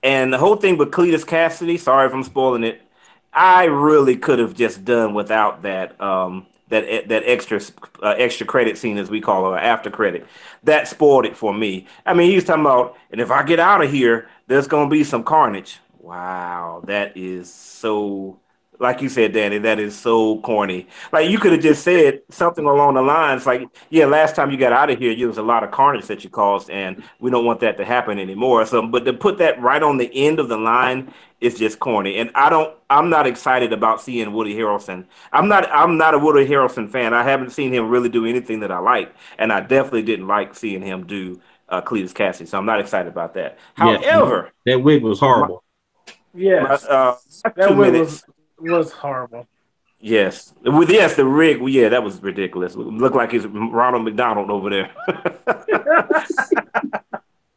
[0.03, 2.83] and the whole thing with Cletus Kasady, sorry if I'm spoiling it,
[3.33, 7.61] I really could have just done without that um, that that extra
[8.03, 10.27] uh, extra credit scene as we call it, after credit.
[10.63, 11.87] That spoiled it for me.
[12.07, 14.91] I mean, he was talking about, and if I get out of here, there's gonna
[14.91, 15.81] be some carnage.
[15.99, 18.39] Wow, that is so
[18.79, 20.89] like you said, Danny, that is so corny.
[21.13, 24.57] Like you could have just said something along the lines like, "Yeah, last time you
[24.57, 27.31] got out of here, there was a lot of carnage that you caused, and we
[27.31, 30.39] don't want that to happen anymore." So, but to put that right on the end
[30.39, 32.19] of the line is just corny.
[32.19, 35.07] And I don't, I'm not excited about seeing Woody Harrelson.
[35.33, 37.13] I'm not, I'm not a Woody Harrelson fan.
[37.13, 40.55] I haven't seen him really do anything that I like, and I definitely didn't like
[40.55, 42.49] seeing him do uh, Cletus Kasady.
[42.49, 43.59] So I'm not excited about that.
[43.79, 45.63] Yeah, However, that wig was horrible.
[46.35, 47.17] Yeah, uh,
[47.57, 48.25] that wig minutes.
[48.27, 48.34] was
[48.71, 49.47] was horrible.
[50.01, 51.67] Yes, with yes, the rig.
[51.67, 52.75] Yeah, that was ridiculous.
[52.77, 54.91] Looked like he's Ronald McDonald over there.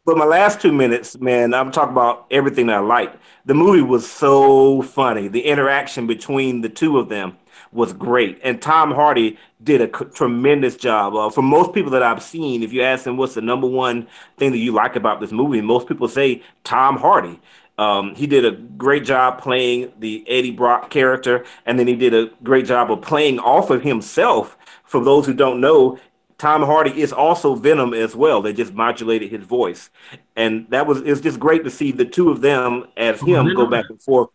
[0.05, 3.17] but my last two minutes, man, I'm talking about everything I liked.
[3.45, 5.27] The movie was so funny.
[5.27, 7.37] The interaction between the two of them
[7.73, 11.15] was great, and Tom Hardy did a tremendous job.
[11.15, 14.07] Uh, for most people that I've seen, if you ask them what's the number one
[14.37, 17.41] thing that you like about this movie, most people say Tom Hardy.
[17.77, 22.13] Um, he did a great job playing the Eddie Brock character, and then he did
[22.13, 24.57] a great job of playing off of himself.
[24.83, 25.99] For those who don't know,
[26.37, 28.41] Tom Hardy is also Venom as well.
[28.41, 29.89] They just modulated his voice,
[30.35, 33.65] and that was it's just great to see the two of them as him go
[33.65, 34.29] back and forth.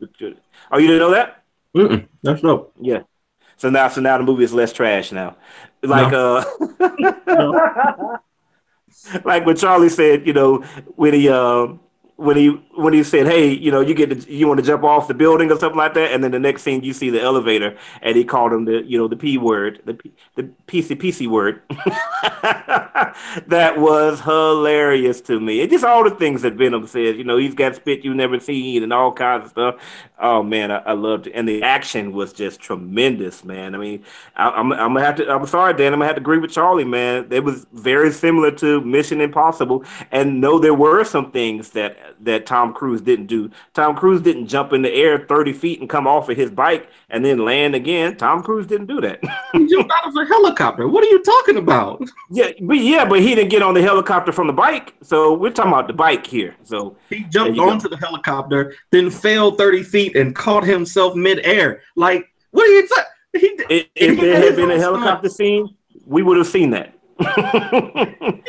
[0.70, 1.44] Oh, you didn't know that?
[1.76, 2.72] Mm-mm, that's dope.
[2.80, 3.02] Yeah.
[3.56, 5.36] So now, so now the movie is less trash now.
[5.82, 6.38] Like, no.
[6.80, 8.18] uh, no.
[9.24, 10.58] like what Charlie said, you know,
[10.96, 11.80] when he, um,
[12.16, 14.84] when he when he said, "Hey, you know, you get to, you want to jump
[14.84, 17.20] off the building or something like that," and then the next scene you see the
[17.20, 19.98] elevator, and he called him the you know the p word, the
[20.36, 21.62] the PC PC word.
[23.48, 25.60] that was hilarious to me.
[25.60, 27.16] It just all the things that Venom says.
[27.16, 29.76] You know, he's got spit you never seen and all kinds of stuff.
[30.18, 33.74] Oh man, I, I loved it, and the action was just tremendous, man.
[33.74, 34.04] I mean,
[34.36, 35.28] I, am I'm, I'm gonna have to.
[35.28, 35.92] I'm sorry, Dan.
[35.92, 37.26] I'm gonna have to agree with Charlie, man.
[37.32, 42.46] It was very similar to Mission Impossible, and no, there were some things that that
[42.46, 43.50] Tom Cruise didn't do.
[43.74, 46.88] Tom Cruise didn't jump in the air 30 feet and come off of his bike
[47.10, 48.16] and then land again.
[48.16, 49.20] Tom Cruise didn't do that.
[49.52, 50.88] he jumped out of a helicopter.
[50.88, 52.02] What are you talking about?
[52.34, 54.94] Yeah, but yeah, but he didn't get on the helicopter from the bike.
[55.02, 56.54] So we're talking about the bike here.
[56.62, 57.94] So he jumped onto go.
[57.94, 61.82] the helicopter, then fell 30 feet and caught himself midair.
[61.94, 63.56] Like, what are you saying?
[63.68, 66.94] If, if there had been a helicopter scene, we would have seen that.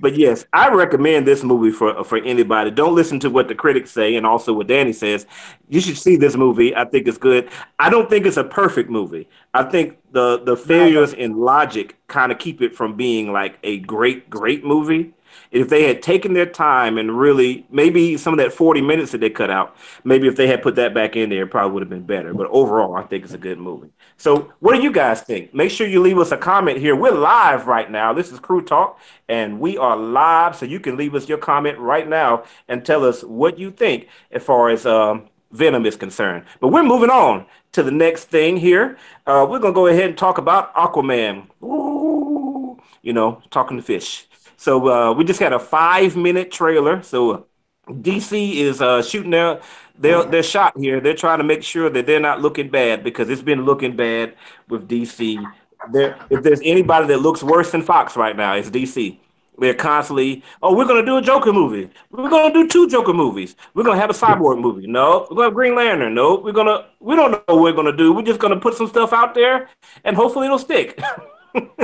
[0.00, 2.70] but yes, I recommend this movie for for anybody.
[2.70, 5.26] Don't listen to what the critics say and also what Danny says.
[5.68, 6.74] You should see this movie.
[6.74, 7.50] I think it's good.
[7.78, 9.28] I don't think it's a perfect movie.
[9.54, 13.78] I think the the failures in logic kind of keep it from being like a
[13.80, 15.12] great great movie.
[15.50, 19.20] If they had taken their time and really, maybe some of that 40 minutes that
[19.20, 21.82] they cut out, maybe if they had put that back in there, it probably would
[21.82, 22.32] have been better.
[22.32, 23.90] But overall, I think it's a good movie.
[24.16, 25.52] So, what do you guys think?
[25.52, 26.94] Make sure you leave us a comment here.
[26.94, 28.12] We're live right now.
[28.12, 30.54] This is Crew Talk, and we are live.
[30.54, 34.08] So, you can leave us your comment right now and tell us what you think
[34.30, 36.44] as far as um, Venom is concerned.
[36.60, 38.98] But we're moving on to the next thing here.
[39.26, 41.48] Uh, we're going to go ahead and talk about Aquaman.
[41.62, 44.28] Ooh, you know, talking to fish.
[44.60, 47.00] So uh, we just had a five minute trailer.
[47.02, 47.46] So
[47.88, 49.62] DC is uh, shooting their
[49.98, 51.00] their their shot here.
[51.00, 54.34] They're trying to make sure that they're not looking bad because it's been looking bad
[54.68, 55.42] with DC.
[55.90, 59.18] There, if there's anybody that looks worse than Fox right now, it's DC.
[59.58, 61.88] They're constantly, oh, we're gonna do a Joker movie.
[62.10, 63.56] We're gonna do two Joker movies.
[63.72, 64.86] We're gonna have a Cyborg movie.
[64.86, 66.14] No, we're gonna have Green Lantern.
[66.14, 66.84] No, we're gonna.
[67.00, 68.12] We don't know what we're gonna do.
[68.12, 69.70] We're just gonna put some stuff out there,
[70.04, 71.00] and hopefully it'll stick.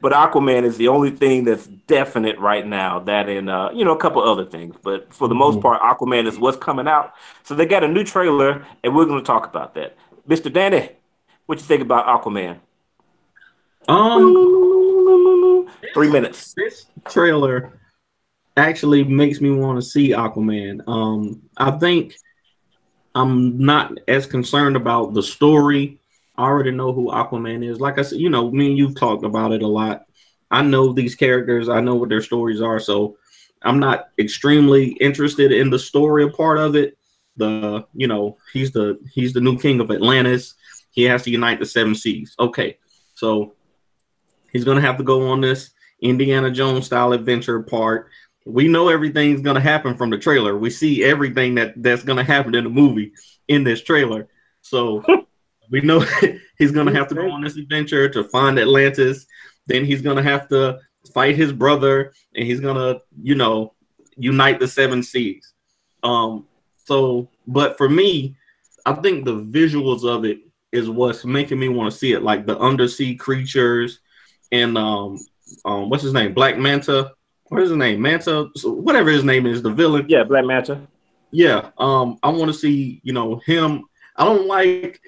[0.00, 2.98] but Aquaman is the only thing that's definite right now.
[3.00, 6.26] That and uh, you know a couple other things, but for the most part, Aquaman
[6.26, 7.14] is what's coming out.
[7.42, 9.96] So they got a new trailer, and we're going to talk about that.
[10.26, 10.90] Mister Danny,
[11.46, 12.58] what you think about Aquaman?
[13.88, 16.54] Um, Three minutes.
[16.54, 17.78] this trailer
[18.56, 20.86] actually makes me want to see Aquaman.
[20.88, 22.14] Um, I think
[23.14, 26.00] I'm not as concerned about the story.
[26.36, 27.80] I already know who Aquaman is.
[27.80, 30.04] Like I said, you know, me and you've talked about it a lot.
[30.50, 31.68] I know these characters.
[31.68, 32.80] I know what their stories are.
[32.80, 33.16] So
[33.62, 36.96] I'm not extremely interested in the story part of it.
[37.36, 40.54] The you know he's the he's the new king of Atlantis.
[40.92, 42.36] He has to unite the seven seas.
[42.38, 42.78] Okay,
[43.14, 43.54] so
[44.52, 45.70] he's gonna have to go on this
[46.00, 48.10] Indiana Jones style adventure part.
[48.46, 50.56] We know everything's gonna happen from the trailer.
[50.56, 53.14] We see everything that that's gonna happen in the movie
[53.48, 54.28] in this trailer.
[54.60, 55.02] So
[55.70, 56.04] we know
[56.58, 59.26] he's gonna have to go on this adventure to find Atlantis.
[59.66, 60.78] Then he's gonna have to
[61.12, 63.74] fight his brother, and he's gonna, you know,
[64.16, 65.52] unite the seven seas.
[66.02, 66.46] Um,
[66.84, 68.36] so, but for me,
[68.86, 70.38] I think the visuals of it
[70.72, 74.00] is what's making me want to see it, like the undersea creatures
[74.52, 75.18] and um,
[75.64, 77.12] um, what's his name, Black Manta.
[77.44, 78.48] What is his name, Manta?
[78.56, 80.06] So whatever his name is, the villain.
[80.08, 80.80] Yeah, Black Manta.
[81.30, 83.84] Yeah, um, I want to see, you know, him.
[84.16, 85.00] I don't like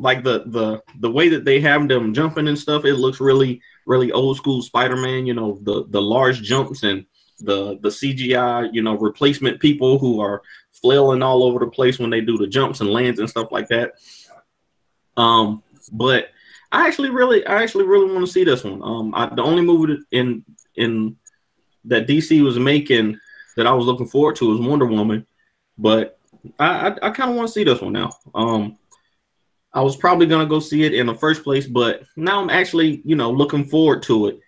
[0.00, 2.84] like the the the way that they have them jumping and stuff.
[2.84, 5.26] It looks really really old school Spider-Man.
[5.26, 7.04] You know, the the large jumps and
[7.38, 8.70] the the CGI.
[8.72, 12.46] You know, replacement people who are flailing all over the place when they do the
[12.46, 13.92] jumps and lands and stuff like that.
[15.18, 16.28] Um, but
[16.72, 18.82] I actually really I actually really want to see this one.
[18.82, 20.44] Um, I, the only movie in
[20.76, 21.16] in
[21.84, 23.18] that DC was making
[23.56, 25.26] that I was looking forward to was Wonder Woman,
[25.76, 26.18] but
[26.58, 28.12] I I, I kind of want to see this one now.
[28.34, 28.78] Um,
[29.72, 33.02] I was probably gonna go see it in the first place, but now I'm actually
[33.04, 34.40] you know looking forward to it.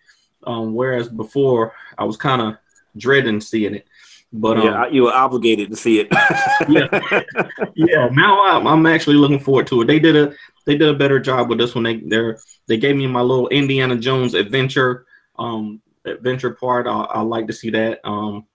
[0.45, 2.57] Um, whereas before I was kind of
[2.97, 3.87] dreading seeing it.
[4.33, 6.09] But um, yeah, you were obligated to see it.
[6.69, 7.23] yeah,
[7.75, 8.09] yeah.
[8.11, 9.87] Now I'm, I'm actually looking forward to it.
[9.87, 10.35] They did a
[10.67, 11.85] they did a better job with this one.
[11.85, 12.33] They they
[12.67, 15.07] they gave me my little Indiana Jones adventure
[15.39, 16.87] um adventure part.
[16.87, 18.01] I, I like to see that.
[18.05, 18.47] Um,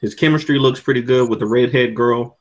[0.00, 2.38] his chemistry looks pretty good with the redhead girl,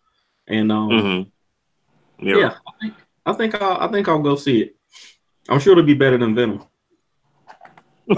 [0.48, 2.28] and um, mm-hmm.
[2.28, 2.94] yeah, I think
[3.26, 4.76] I think I'll, I think I'll go see it.
[5.50, 6.64] I'm sure it'll be better than Venom.
[8.08, 8.16] All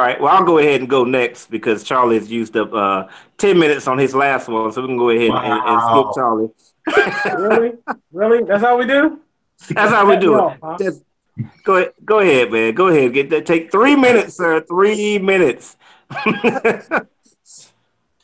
[0.00, 0.20] right.
[0.20, 3.04] Well, I'll go ahead and go next because Charlie has used up uh,
[3.38, 4.72] 10 minutes on his last one.
[4.72, 5.90] So we can go ahead and, and Wow.
[5.92, 6.50] skip Charlie.
[7.38, 7.72] really?
[8.12, 8.44] Really?
[8.44, 9.20] That's how we do?
[9.70, 10.58] That's how we do No, it.
[10.62, 10.76] huh?
[10.78, 11.02] Just
[11.64, 11.92] go ahead.
[12.04, 12.74] Go ahead, man.
[12.74, 13.12] Go ahead.
[13.12, 13.46] Get that.
[13.46, 14.60] Take three minutes, sir.
[14.62, 15.76] Three minutes.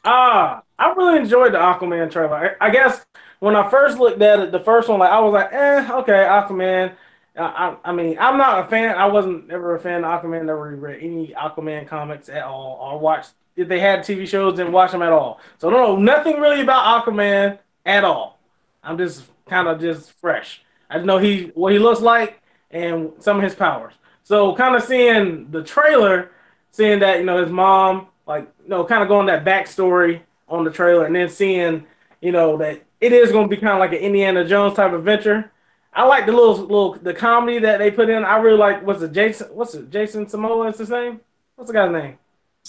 [0.04, 2.56] Ah, I really enjoyed the Aquaman trailer.
[2.60, 3.06] I, I guess
[3.42, 6.12] when I first looked at it, the first one, like I was like, eh, okay,
[6.12, 6.94] Aquaman.
[7.36, 8.94] I, I, mean, I'm not a fan.
[8.94, 10.44] I wasn't ever a fan of Aquaman.
[10.44, 13.32] Never read any Aquaman comics at all, or watched.
[13.56, 15.40] If they had TV shows, didn't watch them at all.
[15.58, 18.38] So I don't know nothing really about Aquaman at all.
[18.80, 20.62] I'm just kind of just fresh.
[20.88, 23.94] I just know he what he looks like and some of his powers.
[24.22, 26.30] So kind of seeing the trailer,
[26.70, 30.62] seeing that you know his mom, like you know, kind of going that backstory on
[30.62, 31.84] the trailer, and then seeing
[32.20, 34.92] you know that it is going to be kind of like an Indiana Jones type
[34.92, 35.50] adventure.
[35.92, 38.24] I like the little little the comedy that they put in.
[38.24, 39.48] I really like what's the Jason?
[39.48, 40.68] What's it Jason Samoa?
[40.68, 41.20] Is his name?
[41.56, 42.16] What's the guy's name?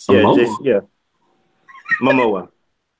[0.09, 0.37] yeah, Samoa.
[0.37, 0.79] just, yeah.
[2.01, 2.49] Momoa.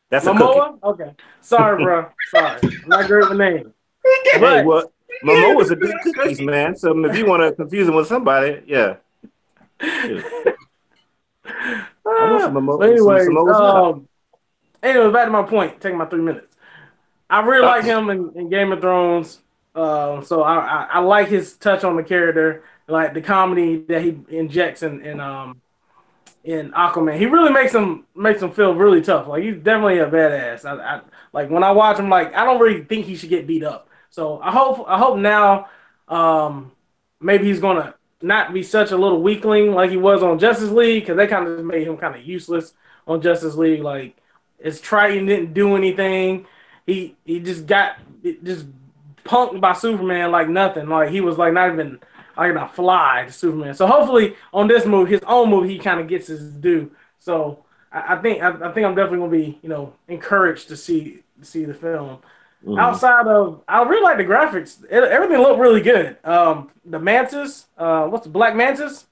[0.10, 0.32] That's a.
[0.32, 0.82] Momoa.
[0.84, 2.08] Okay, sorry, bro.
[2.32, 3.74] Sorry, I'm not great with names.
[4.06, 4.94] Hey, But well,
[5.26, 6.76] Momoa's a good cookies, man.
[6.78, 8.98] So if you want to confuse him with somebody, yeah.
[9.82, 10.24] I
[12.06, 14.08] want some emo- anyway, some- some um,
[14.82, 15.82] anyway, back to my point.
[15.82, 16.53] Taking my three minutes.
[17.34, 19.40] I really like him in, in Game of Thrones.
[19.74, 24.04] Uh, so I, I, I like his touch on the character, like the comedy that
[24.04, 25.60] he injects in, in um
[26.44, 27.18] in Aquaman.
[27.18, 29.28] He really makes him makes him feel really tough.
[29.28, 30.64] Like he's definitely a badass.
[30.64, 32.08] I, I like when I watch him.
[32.08, 33.90] Like I don't really think he should get beat up.
[34.12, 35.70] So I hope I hope now,
[36.08, 36.72] um,
[37.20, 41.02] maybe he's gonna not be such a little weakling like he was on Justice League
[41.02, 42.74] because they kind of made him kind of useless
[43.08, 43.82] on Justice League.
[43.82, 44.18] Like
[44.62, 46.46] his trident didn't do anything.
[46.86, 47.98] He he just got
[48.44, 48.66] just
[49.24, 50.88] punked by Superman like nothing.
[50.88, 52.00] Like he was like not even
[52.38, 53.74] like a fly to Superman.
[53.74, 56.92] So hopefully on this move, his own move, he kind of gets his due.
[57.20, 60.78] So I, I think I, I think I'm definitely gonna be you know encouraged to
[60.78, 62.20] see see the film.
[62.66, 62.78] Mhm.
[62.80, 64.84] Outside of, I really like the graphics.
[64.86, 66.18] It, everything looked really good.
[66.24, 69.06] Um, the mantis, uh, what's the black mantis?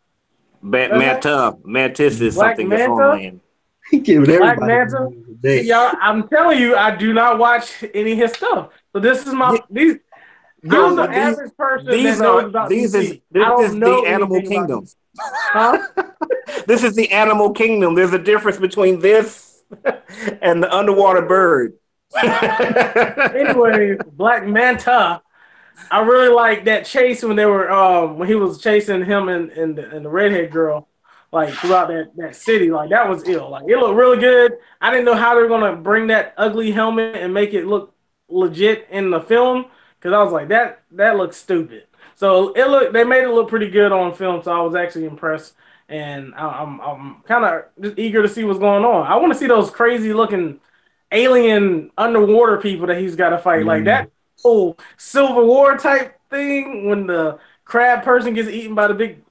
[0.64, 3.10] Ba- Manta, Mantis is Black something that's on Manta?
[3.10, 3.42] land.
[3.90, 5.10] He giving Black everybody Manta?
[5.42, 5.64] Today.
[5.64, 8.70] Y'all, I'm telling you, I do not watch any of his stuff.
[8.94, 9.98] So this is my these.
[10.64, 13.00] Yo, I'm the these- average person These that knows are about these DC.
[13.00, 14.86] is this is the animal kingdom.
[15.18, 15.88] Huh?
[16.68, 17.96] This is the animal kingdom.
[17.96, 19.64] There's a difference between this
[20.42, 21.74] and the underwater bird.
[22.24, 25.22] anyway, Black Manta.
[25.90, 29.50] I really like that chase when they were um when he was chasing him and,
[29.52, 30.88] and, and the redhead girl,
[31.32, 32.70] like throughout that, that city.
[32.72, 33.50] Like that was ill.
[33.50, 34.54] Like it looked really good.
[34.82, 37.94] I didn't know how they were gonna bring that ugly helmet and make it look
[38.30, 39.65] legit in the film
[40.00, 41.86] because I was like that that looks stupid.
[42.15, 44.41] So it looked they made it look pretty good on film.
[44.44, 45.56] So I was actually impressed.
[45.89, 49.08] And I- I'm I'm kind of just eager to see what's going on.
[49.08, 50.60] I want to see those crazy looking
[51.12, 53.65] alien underwater people that he's got to fight.
[53.65, 54.08] Like that
[54.41, 59.22] whole Civil War type thing when the crab person gets eaten by the big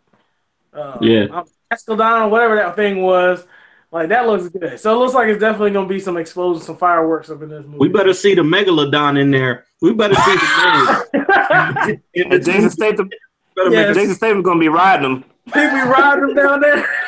[0.72, 1.26] uh, Yeah.
[1.70, 3.44] Or whatever that thing was.
[3.92, 4.78] Like that looks good.
[4.78, 7.64] So it looks like it's definitely gonna be some explosions, some fireworks up in this
[7.64, 7.78] movie.
[7.78, 9.64] We better see the megalodon in there.
[9.80, 12.02] We better see the man.
[12.14, 13.10] In the Jason Statham,
[13.56, 13.88] better Yes.
[13.88, 15.24] make Jason Statham's gonna be riding them.
[15.48, 16.88] Think we riding them down there?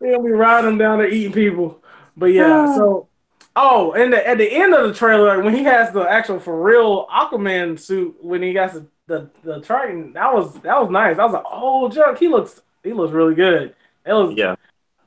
[0.00, 1.80] They'll be riding them down there eating people.
[2.16, 3.06] But yeah, so
[3.54, 6.60] oh, and the, at the end of the trailer, when he has the actual for
[6.60, 11.18] real Aquaman suit, when he got the, the the trident, that was that was nice.
[11.18, 13.74] I was like, oh, Chuck, he looks he looks really good.
[14.06, 14.54] It was Yeah.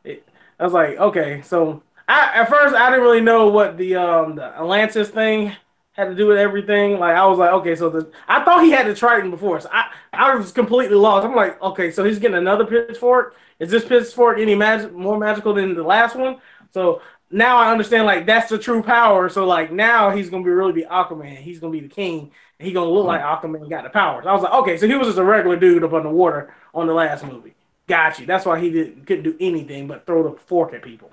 [0.05, 4.35] I was like, okay, so I at first I didn't really know what the um
[4.35, 5.53] the Atlantis thing
[5.93, 6.99] had to do with everything.
[6.99, 9.69] Like I was like, okay, so the I thought he had the trident before, so
[9.71, 11.25] I I was completely lost.
[11.25, 13.35] I'm like, okay, so he's getting another pitchfork.
[13.59, 16.37] Is this pitchfork any magic more magical than the last one?
[16.71, 19.29] So now I understand like that's the true power.
[19.29, 21.37] So like now he's gonna be really be Aquaman.
[21.37, 22.31] He's gonna be the king.
[22.59, 23.27] He's gonna look like hmm.
[23.27, 24.25] Aquaman got the powers.
[24.25, 26.53] I was like, okay, so he was just a regular dude up on the water
[26.73, 27.55] on the last movie.
[27.87, 28.25] Got you.
[28.25, 31.11] That's why he didn't couldn't do anything but throw the fork at people.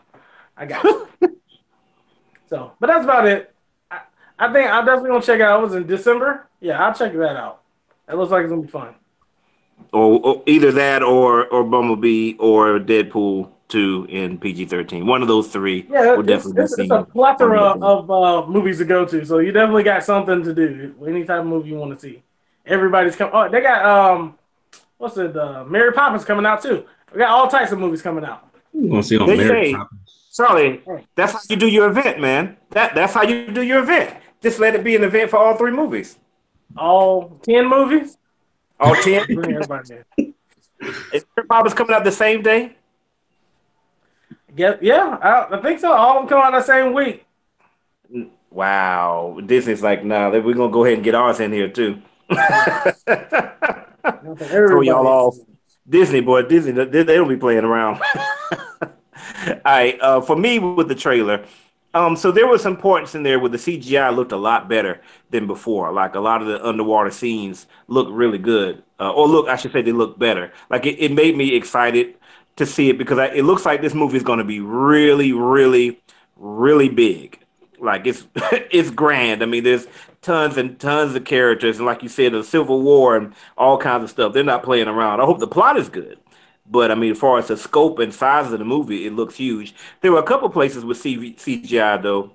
[0.56, 1.08] I got you.
[2.48, 3.52] so, but that's about it.
[3.90, 4.00] I,
[4.38, 5.60] I think I'm definitely gonna check it out.
[5.60, 6.46] It was in December.
[6.60, 7.62] Yeah, I'll check that out.
[8.08, 8.94] It looks like it's gonna be fun.
[9.92, 15.06] Or, or either that or or Bumblebee or Deadpool 2 in PG-13.
[15.06, 17.06] One of those three Yeah, will it's, definitely it's, be it's a seen.
[17.06, 19.24] plethora on the- of uh, movies to go to.
[19.24, 20.94] So you definitely got something to do.
[21.06, 22.22] Any type of movie you want to see.
[22.66, 23.32] Everybody's coming.
[23.34, 24.38] Oh, they got um,
[24.98, 25.36] what's it?
[25.36, 26.84] Uh, Mary Poppins coming out too.
[27.12, 28.46] We got all types of movies coming out.
[28.74, 30.00] You gonna see on They Mary say- Poppins.
[30.32, 30.80] Charlie,
[31.16, 32.56] that's how you do your event, man.
[32.70, 34.14] That that's how you do your event.
[34.42, 36.18] Just let it be an event for all three movies.
[36.76, 38.16] All ten movies.
[38.78, 39.26] All ten.
[39.26, 40.34] Bring everybody in.
[41.12, 42.76] Is Mary Poppins coming out the same day?
[44.56, 45.92] Yeah, yeah, I, I think so.
[45.92, 47.24] All of them come out the same week.
[48.50, 49.38] Wow.
[49.44, 52.02] Disney's like, nah, we're gonna go ahead and get ours in here too.
[54.38, 55.36] Throw y'all off.
[55.88, 58.00] Disney boy, Disney, they, they don't be playing around.
[58.82, 61.44] All right, uh, for me with the trailer,
[61.94, 65.00] um, so there was some points in there where the CGI looked a lot better
[65.30, 65.90] than before.
[65.92, 69.72] Like a lot of the underwater scenes look really good, uh, or look, I should
[69.72, 70.52] say, they look better.
[70.68, 72.14] Like it, it made me excited
[72.60, 75.32] to see it because I, it looks like this movie is going to be really,
[75.32, 76.00] really,
[76.36, 77.40] really big.
[77.80, 79.42] Like it's it's grand.
[79.42, 79.86] I mean, there's
[80.22, 84.04] tons and tons of characters, and like you said, the Civil War and all kinds
[84.04, 84.32] of stuff.
[84.32, 85.20] They're not playing around.
[85.20, 86.18] I hope the plot is good.
[86.70, 89.34] But I mean, as far as the scope and size of the movie, it looks
[89.34, 89.74] huge.
[90.02, 92.32] There were a couple places with CV, CGI though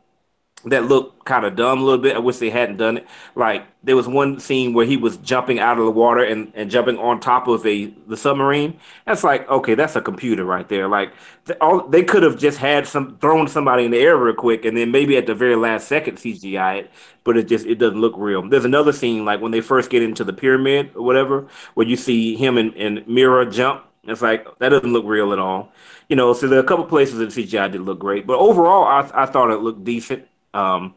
[0.65, 2.15] that looked kind of dumb a little bit.
[2.15, 3.07] I wish they hadn't done it.
[3.35, 6.71] Like there was one scene where he was jumping out of the water and, and
[6.71, 8.79] jumping on top of a the submarine.
[9.05, 10.87] That's like okay, that's a computer right there.
[10.87, 11.13] Like
[11.45, 14.65] they, all, they could have just had some thrown somebody in the air real quick
[14.65, 16.91] and then maybe at the very last second CGI it,
[17.23, 18.47] but it just it doesn't look real.
[18.47, 21.95] There's another scene like when they first get into the pyramid or whatever, where you
[21.97, 23.85] see him and, and Mera jump.
[24.03, 25.71] It's like that doesn't look real at all.
[26.09, 28.83] You know, so there are a couple places that CGI did look great, but overall,
[28.83, 30.27] I, I thought it looked decent.
[30.55, 30.95] Um,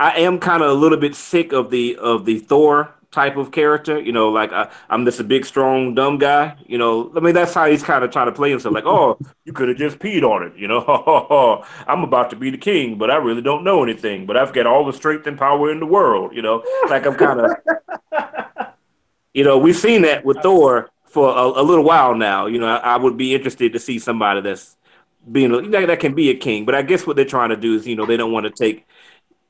[0.00, 3.50] I am kind of a little bit sick of the of the Thor type of
[3.50, 3.98] character.
[4.00, 6.56] You know, like I, am just a big, strong, dumb guy.
[6.66, 8.74] You know, I mean that's how he's kind of trying to play himself.
[8.74, 10.56] Like, oh, you could have just peed on it.
[10.56, 14.26] You know, I'm about to be the king, but I really don't know anything.
[14.26, 16.34] But I've got all the strength and power in the world.
[16.34, 17.56] You know, like I'm kind of.
[19.34, 22.46] you know, we've seen that with Thor for a, a little while now.
[22.46, 24.76] You know, I, I, would be interested to see somebody that's
[25.30, 26.64] being that, that can be a king.
[26.64, 28.50] But I guess what they're trying to do is, you know, they don't want to
[28.50, 28.86] take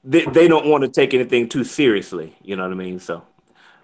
[0.05, 2.37] they, they don't want to take anything too seriously.
[2.43, 2.99] You know what I mean?
[2.99, 3.24] So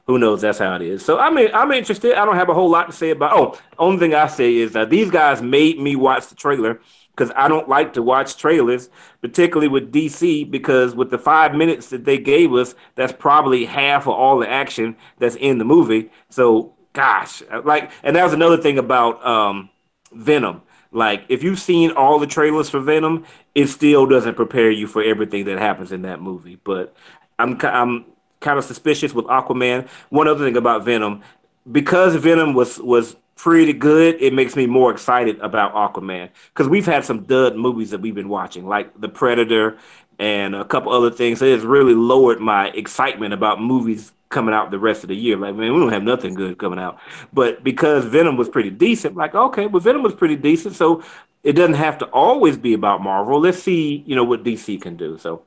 [0.07, 0.42] who knows?
[0.42, 1.05] That's how it is.
[1.05, 2.14] So I mean, I'm interested.
[2.14, 3.32] I don't have a whole lot to say about.
[3.34, 6.80] Oh, only thing I say is that these guys made me watch the trailer
[7.14, 8.90] because I don't like to watch trailers,
[9.20, 14.03] particularly with DC, because with the five minutes that they gave us, that's probably half
[14.03, 16.11] of all the action that's in the movie.
[16.30, 19.70] So, gosh, like, and that was another thing about um,
[20.12, 20.62] Venom.
[20.95, 25.03] Like, if you've seen all the trailers for Venom, it still doesn't prepare you for
[25.03, 26.57] everything that happens in that movie.
[26.62, 26.95] But
[27.38, 28.05] I'm I'm
[28.40, 29.88] kind of suspicious with Aquaman.
[30.11, 31.22] One other thing about Venom,
[31.70, 36.86] because Venom was was pretty good, it makes me more excited about Aquaman because we've
[36.86, 39.76] had some dud movies that we've been watching, like The Predator
[40.19, 41.43] and a couple other things.
[41.43, 45.37] It's really lowered my excitement about movies coming out the rest of the year.
[45.37, 46.99] Like, man, we don't have nothing good coming out.
[47.33, 50.75] But because Venom was pretty decent, like, okay, well, Venom was pretty decent.
[50.75, 51.03] So
[51.43, 53.41] it doesn't have to always be about Marvel.
[53.41, 55.19] Let's see, you know, what DC can do.
[55.19, 55.43] So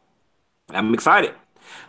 [0.69, 1.33] I'm excited.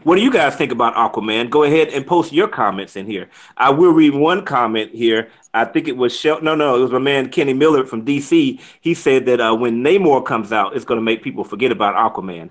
[0.03, 1.51] What do you guys think about Aquaman?
[1.51, 3.29] Go ahead and post your comments in here.
[3.57, 5.31] I will read one comment here.
[5.55, 8.61] I think it was Shel- no, no, it was my man Kenny Miller from DC.
[8.81, 11.95] He said that uh, when Namor comes out, it's going to make people forget about
[11.95, 12.51] Aquaman.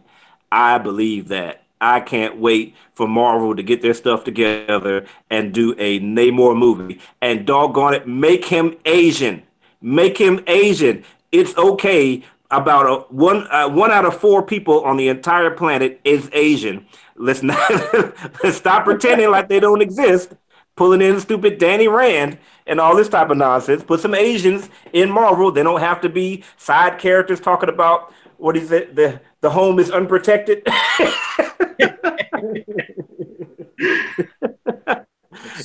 [0.51, 1.63] I believe that.
[1.79, 6.99] I can't wait for Marvel to get their stuff together and do a Namor movie.
[7.21, 9.43] And doggone it, make him Asian.
[9.81, 11.03] Make him Asian.
[11.31, 12.23] It's okay.
[12.49, 16.85] About a, one uh, one out of four people on the entire planet is Asian.
[17.17, 17.59] Let's not
[18.43, 20.33] let's stop pretending like they don't exist.
[20.77, 23.83] Pulling in stupid Danny Rand and all this type of nonsense.
[23.83, 25.51] Put some Asians in Marvel.
[25.51, 28.95] They don't have to be side characters talking about what is it?
[28.95, 30.65] The the home is unprotected.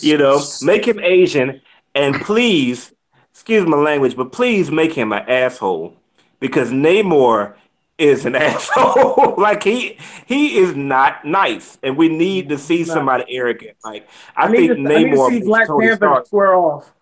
[0.00, 1.60] you know, make him Asian
[1.94, 2.92] and please,
[3.30, 5.96] excuse my language, but please make him an asshole
[6.40, 7.54] because Namor
[8.02, 9.34] is an asshole.
[9.38, 13.76] like he he is not nice, and we need to see somebody arrogant.
[13.84, 14.96] Like I, I think to, Namor.
[14.96, 16.92] I need to see Black Panther square off.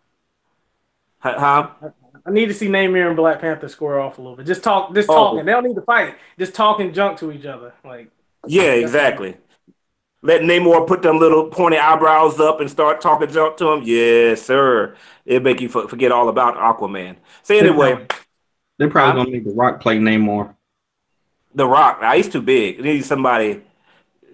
[1.21, 1.71] Huh?
[2.25, 4.47] I need to see Namor and Black Panther square off a little bit.
[4.47, 5.15] Just talk, just oh.
[5.15, 5.45] talking.
[5.45, 6.17] They don't need to fight.
[6.39, 7.75] Just talking junk to each other.
[7.85, 8.11] Like
[8.47, 9.37] yeah, exactly.
[10.23, 13.83] Let Namor put them little pointy eyebrows up and start talking junk to him.
[13.85, 14.95] Yes, sir.
[15.25, 17.17] It'll make you forget all about Aquaman.
[17.43, 18.07] So anyway,
[18.79, 20.55] they're probably gonna need the Rock play Namor.
[21.55, 22.01] The Rock.
[22.01, 22.79] Now he's too big.
[22.79, 23.63] They need somebody.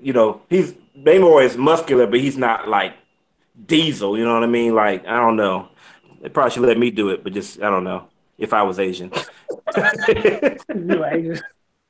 [0.00, 2.94] You know, he's Namor is muscular, but he's not like
[3.66, 4.18] Diesel.
[4.18, 4.74] You know what I mean?
[4.74, 5.68] Like I don't know.
[6.20, 8.08] They probably should let me do it, but just I don't know
[8.38, 9.12] if I was Asian.
[10.08, 11.40] you Asian.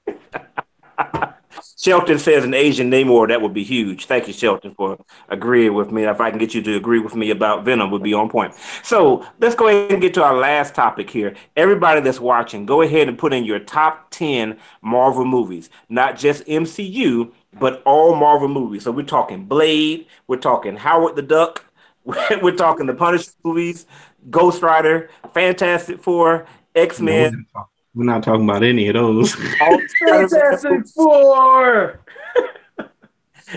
[1.78, 4.07] Shelton says an Asian Namor, that would be huge.
[4.07, 4.98] Thank you, Shelton, for
[5.28, 6.04] agreeing with me.
[6.04, 8.54] If I can get you to agree with me about Venom, would be on point.
[8.82, 11.34] So let's go ahead and get to our last topic here.
[11.57, 16.44] Everybody that's watching, go ahead and put in your top 10 Marvel movies, not just
[16.46, 18.84] MCU, but all Marvel movies.
[18.84, 21.64] So we're talking Blade, we're talking Howard the Duck,
[22.04, 23.86] we're talking the Punisher movies,
[24.30, 27.46] Ghost Rider, Fantastic Four, X Men.
[27.54, 29.34] No, we're not talking about any of those.
[30.09, 32.01] Fantastic Four.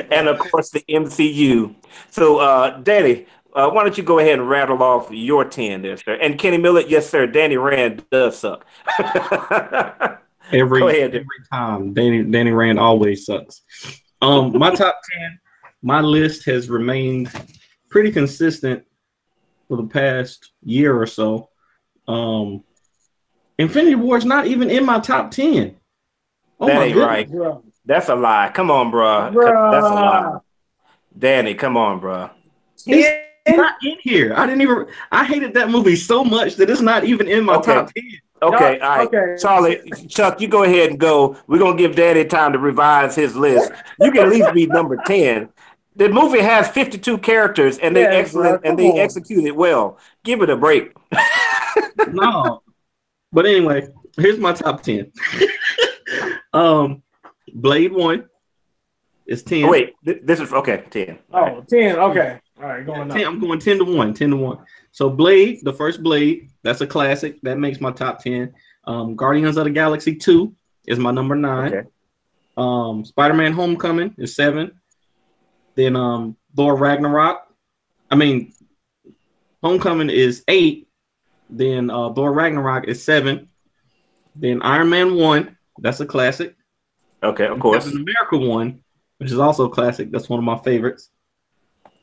[0.09, 1.75] and of course the MCU.
[2.09, 5.97] So, uh, Danny, uh, why don't you go ahead and rattle off your ten there,
[5.97, 6.13] sir?
[6.13, 7.27] And Kenny Millett, yes, sir.
[7.27, 8.65] Danny Rand does suck.
[10.53, 13.61] every ahead, every time, Danny Danny Rand always sucks.
[14.21, 15.39] Um, my top ten,
[15.81, 17.29] my list has remained
[17.89, 18.85] pretty consistent
[19.67, 21.49] for the past year or so.
[22.07, 22.63] Um,
[23.59, 25.75] Infinity War is not even in my top ten.
[26.61, 27.29] Oh that ain't right.
[27.29, 27.63] Bro.
[27.85, 28.51] That's a lie.
[28.53, 29.31] Come on, bro.
[29.33, 29.71] Bruh.
[29.71, 30.37] That's a lie.
[31.17, 32.29] Danny, come on, bro.
[32.87, 34.33] It's not in here.
[34.35, 34.85] I didn't even.
[35.11, 37.73] I hated that movie so much that it's not even in my okay.
[37.73, 38.03] top ten.
[38.41, 39.07] Okay, Y'all- all right.
[39.07, 39.35] okay.
[39.41, 41.35] Charlie, Chuck, you go ahead and go.
[41.47, 43.73] We're gonna give Daddy time to revise his list.
[43.99, 45.49] You can at least be number ten.
[45.97, 48.99] The movie has fifty-two characters, and they Yeah, excellent, bro, and they on.
[48.99, 49.97] executed well.
[50.23, 50.93] Give it a break.
[52.07, 52.61] no.
[53.31, 55.11] But anyway, here's my top 10.
[56.53, 57.03] um
[57.53, 58.29] Blade 1
[59.27, 59.65] is 10.
[59.65, 60.83] Oh, wait, th- this is okay.
[60.89, 61.19] Ten.
[61.31, 61.57] All right.
[61.57, 61.95] Oh, 10.
[61.97, 62.39] Okay.
[62.61, 63.27] All right, going 10, up.
[63.27, 64.57] I'm going 10 to 1, 10 to 1.
[64.91, 67.39] So Blade, the first Blade, that's a classic.
[67.41, 68.53] That makes my top 10.
[68.85, 70.53] Um, Guardians of the Galaxy 2
[70.87, 71.73] is my number nine.
[71.73, 71.87] Okay.
[72.57, 74.71] Um, Spider-Man Homecoming is seven.
[75.75, 77.47] Then um Thor Ragnarok.
[78.11, 78.53] I mean
[79.63, 80.88] Homecoming is eight.
[81.49, 83.49] Then uh Thor Ragnarok is seven.
[84.35, 86.55] Then Iron Man one, that's a classic.
[87.23, 87.83] Okay, of course.
[87.83, 88.81] Captain America one,
[89.17, 90.11] which is also a classic.
[90.11, 91.09] That's one of my favorites.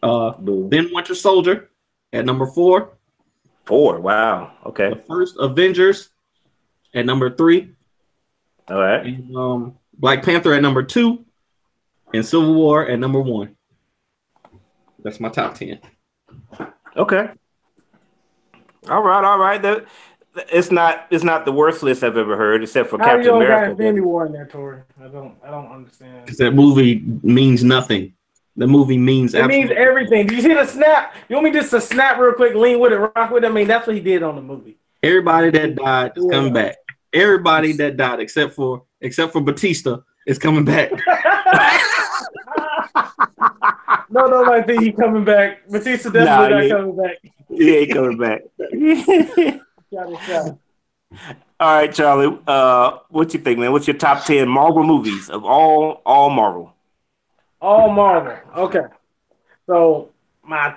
[0.02, 1.70] Uh then Winter Soldier
[2.12, 2.98] at number four.
[3.64, 4.00] Four.
[4.00, 4.52] Wow.
[4.66, 4.90] Okay.
[4.90, 6.10] The first Avengers
[6.94, 7.74] at number three.
[8.68, 9.04] All right.
[9.04, 11.24] And, um, Black Panther at number two,
[12.12, 13.56] and Civil War at number one.
[15.02, 15.80] That's my top ten.
[16.96, 17.30] Okay.
[18.88, 19.24] All right.
[19.24, 19.60] All right.
[19.62, 19.86] That
[20.52, 23.40] it's not it's not the worst list I've ever heard, except for How you Captain
[23.40, 24.80] don't got Infinity War in there, Tori?
[25.02, 25.34] I don't.
[25.44, 26.24] I don't understand.
[26.24, 28.12] Because that movie means nothing.
[28.58, 30.26] The movie means It means everything.
[30.26, 31.14] Do you see the snap?
[31.28, 33.46] You want me just to snap real quick, lean with it, rock with it?
[33.46, 34.78] I mean, that's what he did on the movie.
[35.02, 36.76] everybody that died is coming back.
[37.12, 40.90] Everybody that died except for except for Bautista is coming back.
[44.10, 45.66] no, no, I think he's coming back.
[45.68, 47.16] Bautista definitely Nah, not he- coming back.
[47.56, 48.42] He ain't coming back.
[49.92, 50.58] Got it, got it.
[51.60, 52.38] all right, Charlie.
[52.46, 53.72] Uh, what you think, man?
[53.72, 56.74] What's your top ten Marvel movies of all all Marvel?
[57.60, 58.36] All Marvel.
[58.56, 58.82] Okay.
[59.66, 60.10] So
[60.42, 60.74] my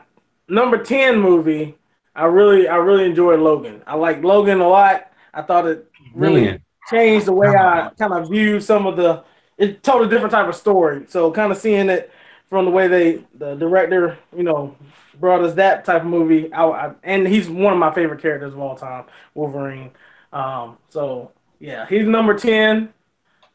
[0.48, 1.76] number ten movie,
[2.16, 3.82] I really, I really enjoyed Logan.
[3.88, 5.12] I like Logan a lot.
[5.34, 6.62] I thought it really Man.
[6.90, 9.24] changed the way I kind of viewed some of the.
[9.58, 11.06] It told a different type of story.
[11.10, 12.12] So kind of seeing it
[12.50, 14.76] from the way they, the director, you know,
[15.20, 16.52] brought us that type of movie.
[16.52, 19.92] I, I, and he's one of my favorite characters of all time, Wolverine.
[20.34, 22.94] Um, so yeah, he's number ten.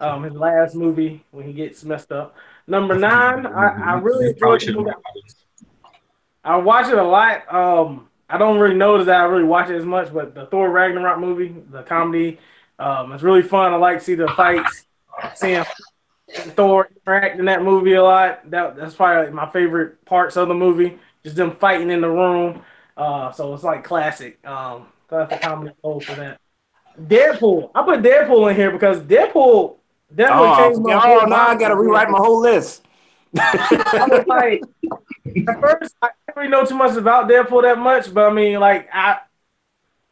[0.01, 2.37] Um, his last movie when he gets messed up.
[2.67, 4.85] Number nine, I, I really enjoyed the movie.
[4.85, 5.45] went on my list.
[6.45, 7.53] I watch it a lot.
[7.53, 10.71] Um, I don't really notice that I really watch it as much, but the Thor
[10.71, 12.39] Ragnarok movie, the comedy,
[12.79, 13.73] um, it's really fun.
[13.73, 14.87] I like to see the fights,
[15.35, 15.65] seeing
[16.33, 18.51] Thor interact in that movie a lot.
[18.51, 20.99] That that's probably like my favorite parts of the movie.
[21.23, 22.63] Just them fighting in the room.
[22.97, 24.45] Uh, so it's like classic.
[24.47, 26.41] Um, classic comedy gold for that.
[27.01, 27.71] Deadpool.
[27.75, 29.77] I put Deadpool in here because Deadpool
[30.15, 32.85] definitely Oh, changed my oh now I gotta rewrite my whole list.
[33.37, 34.63] I was like,
[35.49, 38.61] at first, I didn't really know too much about Deadpool that much, but I mean,
[38.61, 39.19] like, I,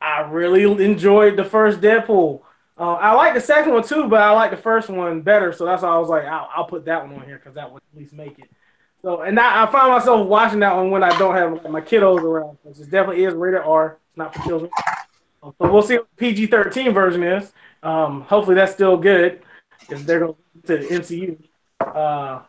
[0.00, 2.42] I really enjoyed the first Deadpool.
[2.78, 5.52] Uh, I like the second one too, but I like the first one better.
[5.52, 7.70] So that's why I was like, I'll, I'll put that one on here because that
[7.70, 8.48] would at least make it.
[9.02, 12.22] So, and I, I find myself watching that one when I don't have my kiddos
[12.22, 12.56] around.
[12.64, 13.98] It definitely is rated R.
[14.08, 14.70] It's not for children.
[15.42, 17.52] So we'll see what the PG thirteen version is.
[17.82, 19.42] Um, hopefully that's still good
[19.80, 21.36] because they're going to the MCU.
[21.80, 22.42] Uh,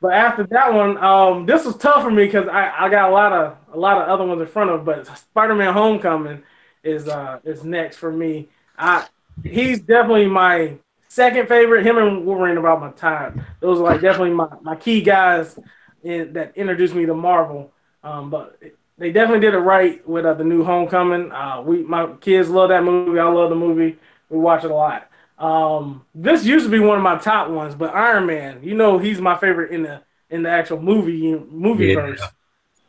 [0.00, 3.12] but after that one, um, this was tough for me because I, I got a
[3.12, 4.84] lot of a lot of other ones in front of.
[4.84, 6.42] But Spider-Man: Homecoming
[6.84, 8.48] is uh is next for me.
[8.76, 9.06] I
[9.42, 10.74] he's definitely my
[11.08, 11.84] second favorite.
[11.84, 13.42] Him and Wolverine about my time.
[13.60, 15.58] Those are like definitely my, my key guys
[16.02, 17.72] in, that introduced me to Marvel.
[18.02, 18.58] Um, but
[18.98, 21.32] they definitely did it right with uh, the new Homecoming.
[21.32, 23.18] Uh, we my kids love that movie.
[23.18, 23.98] I love the movie.
[24.28, 25.08] We watch it a lot.
[25.38, 28.98] Um, this used to be one of my top ones, but Iron Man, you know,
[28.98, 31.94] he's my favorite in the in the actual movie movie Yeah.
[31.94, 32.22] verse.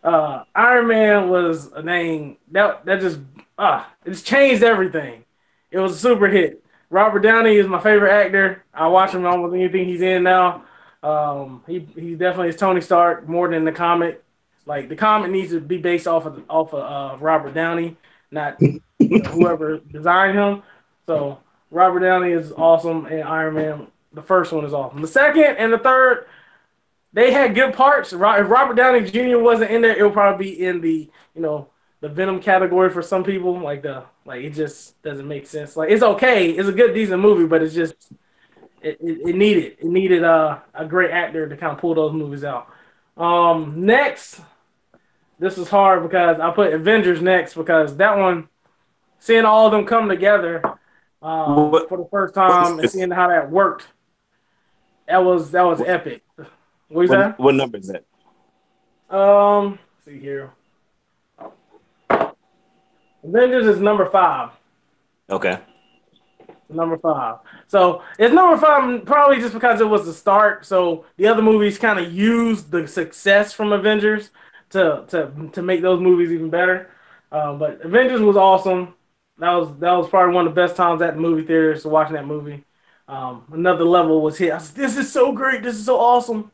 [0.03, 3.19] Uh, Iron Man was a name that that just
[3.57, 5.23] ah, it's changed everything.
[5.73, 6.63] It was a super hit.
[6.91, 8.63] Robert Downey is my favorite actor.
[8.71, 10.63] I watch him almost anything he's in now.
[11.01, 14.23] Um, he he definitely is Tony Stark more than the comic.
[14.67, 17.97] Like the comic needs to be based off of off of uh, Robert Downey,
[18.29, 18.61] not
[18.99, 20.61] whoever designed him.
[21.07, 21.39] So
[21.71, 25.01] Robert Downey is awesome, and Iron Man, the first one is awesome.
[25.01, 26.27] The second and the third,
[27.11, 28.13] they had good parts.
[28.13, 29.39] If Robert Downey Jr.
[29.39, 31.69] wasn't in there, it would probably be in the you know
[32.01, 33.59] the Venom category for some people.
[33.59, 35.75] Like the like it just doesn't make sense.
[35.75, 37.95] Like it's okay, it's a good decent movie, but it's just
[38.81, 42.13] it, it, it needed it needed uh, a great actor to kind of pull those
[42.13, 42.67] movies out.
[43.17, 44.41] Um, next,
[45.39, 48.47] this is hard because I put Avengers next because that one,
[49.19, 50.61] seeing all of them come together
[51.21, 53.87] um, What- for the first time and seeing how that worked,
[55.07, 56.23] that was that was epic.
[56.87, 57.39] What is that?
[57.39, 58.03] What, what number is that?
[59.15, 60.51] Um, let's see here.
[63.23, 64.49] Avengers is number five.
[65.29, 65.59] Okay.
[66.69, 67.37] Number five.
[67.67, 70.65] So it's number five probably just because it was the start.
[70.65, 74.31] So the other movies kind of used the success from Avengers
[74.71, 76.89] to to to make those movies even better.
[77.31, 78.95] Uh, but Avengers was awesome.
[79.37, 82.15] That was that was probably one of the best times at the movie theaters watching
[82.15, 82.63] that movie.
[83.07, 84.51] Um, another level was hit.
[84.51, 85.63] I said, "This is so great.
[85.63, 86.51] This is so awesome."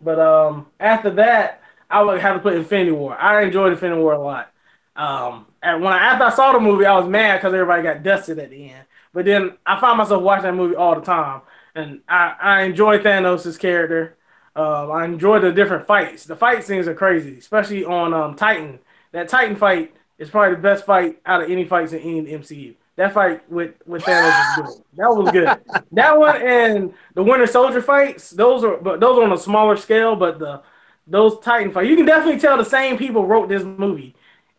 [0.00, 3.16] But um, after that, I would have to put Infinity War.
[3.16, 4.50] I enjoyed Infinity War a lot.
[4.96, 8.02] Um, and when I, after I saw the movie, I was mad because everybody got
[8.02, 8.84] dusted at the end.
[9.12, 11.42] But then I found myself watching that movie all the time,
[11.74, 14.16] and I, I enjoy Thanos' character.
[14.56, 16.24] Um, I enjoy the different fights.
[16.24, 18.78] The fight scenes are crazy, especially on um, Titan.
[19.12, 22.74] That Titan fight is probably the best fight out of any fights in any MCU.
[22.96, 24.84] That fight with with Thanos was good.
[24.96, 25.84] That was good.
[25.92, 29.76] that one and the Winter Soldier fights, those are but those are on a smaller
[29.76, 30.14] scale.
[30.14, 30.62] But the
[31.06, 34.14] those Titan fights, you can definitely tell the same people wrote this movie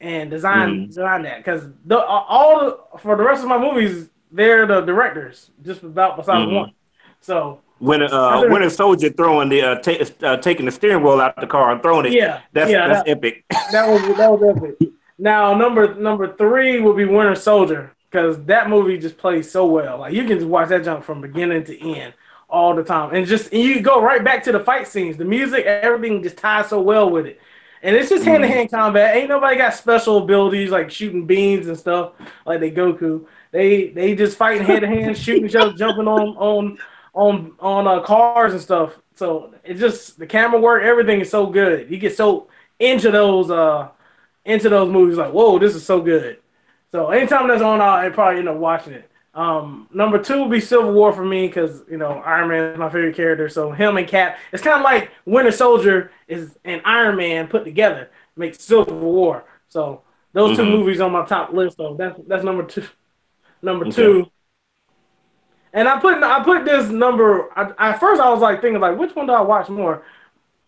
[0.06, 0.88] and design Mhm.
[0.88, 5.84] designed that because the all for the rest of my movies, they're the directors, just
[5.84, 6.56] about besides Mhm.
[6.56, 6.72] one.
[7.22, 11.36] So When uh, Winter Soldier throwing the uh, ta- uh, taking the steering wheel out
[11.36, 12.14] the car and throwing it.
[12.14, 13.43] yeah, That's yeah, that's that- epic.
[13.72, 14.89] that was that was epic.
[15.18, 19.99] Now number number three would be Winter Soldier because that movie just plays so well.
[19.99, 22.14] Like you can just watch that jump from beginning to end
[22.47, 25.26] all the time, and just and you go right back to the fight scenes, the
[25.26, 27.39] music, everything just ties so well with it.
[27.86, 29.16] And it's just hand to hand combat.
[29.16, 32.14] Ain't nobody got special abilities like shooting beams and stuff
[32.44, 33.28] like they Goku.
[33.52, 36.80] They they just fighting hand to hand, shooting each other, jumping on on
[37.14, 38.96] on on uh, cars and stuff.
[39.14, 41.92] So it's just the camera work, everything is so good.
[41.92, 42.48] You get so
[42.80, 43.90] into those uh
[44.46, 46.40] into those movies like, whoa, this is so good.
[46.92, 49.12] So anytime that's on, I probably end up watching it.
[49.36, 52.80] Um, number two would be Civil War for me because you know Iron Man is
[52.80, 53.50] my favorite character.
[53.50, 57.66] So him and Cap, it's kind of like Winter Soldier is and Iron Man put
[57.66, 59.44] together makes Civil War.
[59.68, 60.02] So
[60.34, 60.72] those two Mhm.
[60.72, 61.78] movies on my top list.
[61.78, 62.86] So that's that's number two.
[63.62, 63.94] Number Okay.
[63.96, 64.32] two.
[65.74, 67.50] And I put I put this number.
[67.58, 70.04] I, at first, I was like thinking like, which one do I watch more?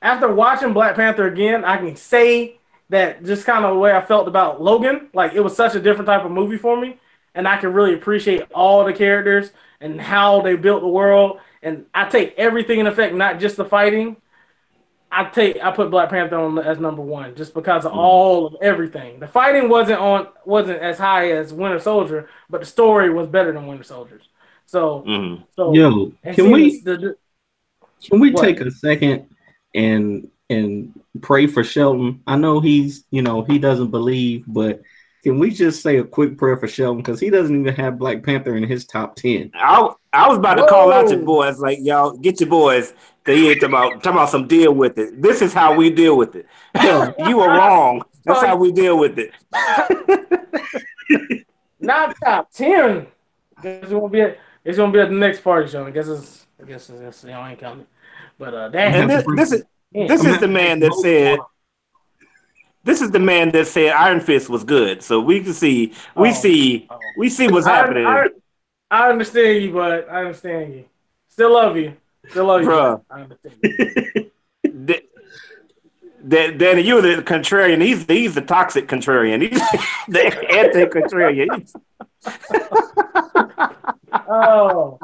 [0.02, 2.60] After watching Black Panther again, I can say
[2.90, 5.10] that just kind of the way I felt about Logan.
[5.14, 6.98] Like it was such a different type of movie for me,
[7.38, 11.40] and I can really appreciate all the characters and how they built the world.
[11.62, 14.18] And I take everything in effect, not just the fighting.
[15.12, 18.56] I take I put Black Panther on as number one just because of all of
[18.62, 19.20] everything.
[19.20, 23.54] The fighting wasn't on wasn't as high as Winter Soldier, but the story was better
[23.54, 24.28] than Winter Soldier's.
[24.66, 25.44] So Mhm.
[25.56, 27.16] so Yo, can we the- the-
[28.10, 28.44] can we What?
[28.44, 29.28] take a second
[29.74, 32.22] and and pray for Shelton?
[32.28, 34.82] I know he's you know he doesn't believe, but
[35.24, 38.24] can we just say a quick prayer for Shelton because he doesn't even have Black
[38.24, 39.52] Panther in his top ten?
[39.56, 42.94] I I was about to call out your boys, like y'all get your boys.
[43.24, 45.22] They ain't talking about talking about some deal with it.
[45.22, 46.46] This is how we deal with it.
[47.28, 48.04] you were wrong.
[48.26, 49.32] That's how we deal with it.
[51.80, 53.08] not top ten.
[53.64, 55.86] It's gonna be at, it's gonna be at the next party show.
[55.86, 57.88] I guess it's I guess it's, it's y'all ain't coming.
[58.38, 61.40] But uh, that this, this is this is the man that said
[62.88, 65.04] this is the man that said Iron Fist was good.
[65.04, 66.34] So we can see we Oh.
[66.34, 66.98] see Oh.
[67.18, 68.28] we see what's happening, I,
[68.90, 70.86] I understand you, but I understand you.
[71.30, 71.94] Still love you.
[72.30, 72.70] Still love you.
[72.70, 73.02] Bruh.
[73.12, 73.56] I understand.
[73.64, 74.96] You.
[76.28, 77.82] Da- Danny, you're the contrarian.
[77.82, 79.40] He's he's the toxic contrarian.
[79.44, 79.62] He's
[80.10, 81.50] the anti-contrarian.
[84.30, 85.00] Oh,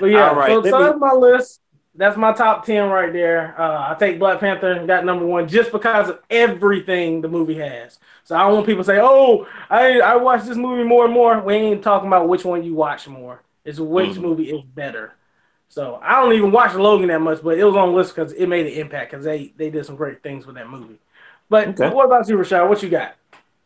[0.00, 0.28] but yeah.
[0.30, 1.60] All right, so me- that's my list.
[1.96, 3.54] That's my top ten right there.
[3.58, 7.98] Uh, I take Black Panther, got number one, just because of everything the movie has.
[8.24, 11.14] So I don't want people to say, "Oh, I I watched this movie more and
[11.14, 13.42] more." We ain't talking about which one you watch more.
[13.64, 14.22] It's which Mhm.
[14.22, 15.12] movie is better.
[15.68, 18.32] So I don't even watch Logan that much, but it was on the list because
[18.32, 20.98] it made an impact because they they did some great things with that movie.
[21.48, 21.88] But Okay.
[21.90, 22.68] what about you, Rashad?
[22.68, 23.14] What you got?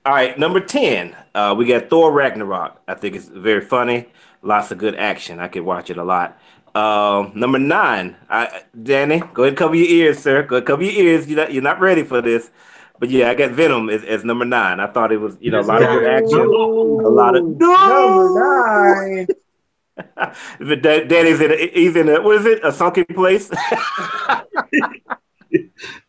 [0.06, 2.80] All right, number 10, uh, we got Thor Ragnarok.
[2.88, 4.08] I think it's very funny.
[4.42, 5.38] Lots of good action.
[5.38, 6.38] I could watch it a lot.
[6.74, 10.42] Um, number nine, I, Danny, go ahead and cover your ears, sir.
[10.42, 11.26] Go ahead, cover your ears.
[11.26, 12.50] You're not, you're not ready for this.
[12.98, 14.80] But yeah, I got Venom as, as number nine.
[14.80, 16.38] I thought it was, you know, a lot of good action.
[16.38, 19.26] A lot of number nine.
[20.58, 23.50] But Da- Danny's in, a, he's in a, what is it, a sunken place?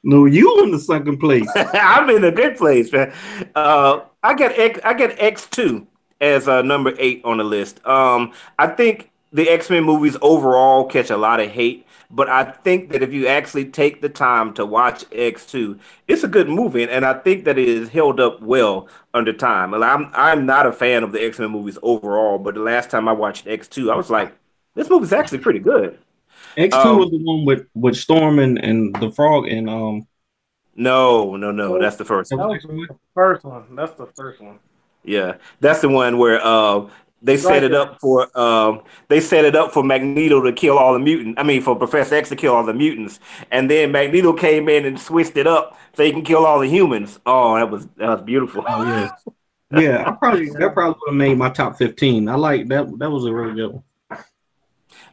[0.04, 1.48] No, you in the sunken place.
[1.56, 3.14] I'm in a good place, man.
[3.56, 5.88] Uh, I got X, I got X two
[6.22, 7.86] as uh, number eight on the list.
[7.86, 12.44] Um, I think the X Men movies overall catch a lot of hate, but I
[12.44, 16.50] think that if you actually take the time to watch X two, it's a good
[16.50, 19.74] movie, and I think that it is held up well under time.
[19.74, 22.90] And I'm I'm not a fan of the X Men movies overall, but the last
[22.90, 24.34] time I watched X two, I was like,
[24.76, 26.00] this movie's actually pretty good.
[26.58, 30.08] X two Um, was the one with with Storm and, and the Frog and um.
[30.76, 32.30] No, no, no, that's the first.
[32.30, 32.50] That one.
[32.50, 33.76] was the first one.
[33.76, 34.60] That's the first one.
[35.04, 36.90] Yeah, that's the one where uh,
[37.22, 40.78] they set Right it up for um, they set it up for Magneto to kill
[40.78, 41.40] all the mutants.
[41.40, 43.20] I mean, for Professor X to kill all the mutants,
[43.52, 46.68] and then Magneto came in and switched it up so he can kill all the
[46.68, 47.20] humans.
[47.26, 48.64] Oh, that was that was beautiful.
[48.68, 49.10] Oh yeah.
[49.72, 52.28] Yeah, I probably that probably would have made my top fifteen.
[52.28, 52.88] I like that.
[52.98, 53.84] That was a really good one.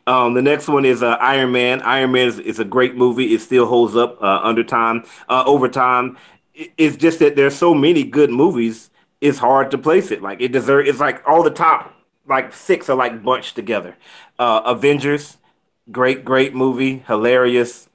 [0.07, 1.83] Um, the next one is uh, Iron Man.
[1.83, 3.35] Iron Man is, is a great movie.
[3.35, 6.17] It still holds up uh, under time, uh, over time.
[6.55, 8.91] It- It's just that there's so many good movies.
[9.21, 10.23] It's hard to place it.
[10.23, 10.89] Like it deserves.
[10.89, 11.93] It's like all the top
[12.29, 13.97] like six are like bunched together.
[14.39, 15.39] Uh, Avengers,
[15.91, 17.89] great, great movie, hilarious,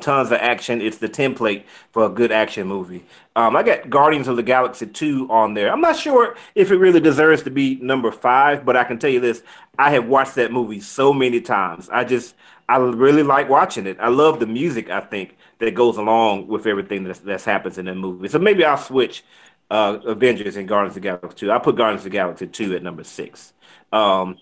[0.00, 0.80] tons of action.
[0.80, 3.04] It's the template for a good action movie.
[3.36, 5.72] Um, I got Guardians of the Galaxy 2 on there.
[5.72, 9.10] I'm not sure if it really deserves to be number five, but I can tell
[9.10, 9.42] you this.
[9.78, 11.88] I have watched that movie so many times.
[11.90, 12.34] I just,
[12.68, 13.96] I really like watching it.
[14.00, 17.86] I love the music, I think, that goes along with everything that's, that's happens in
[17.86, 18.28] that movie.
[18.28, 19.24] So maybe I'll switch
[19.70, 21.50] uh, Avengers and Guardians of the Galaxy 2.
[21.50, 23.52] I'll put Guardians of the Galaxy 2 at number six.
[23.92, 24.38] Um,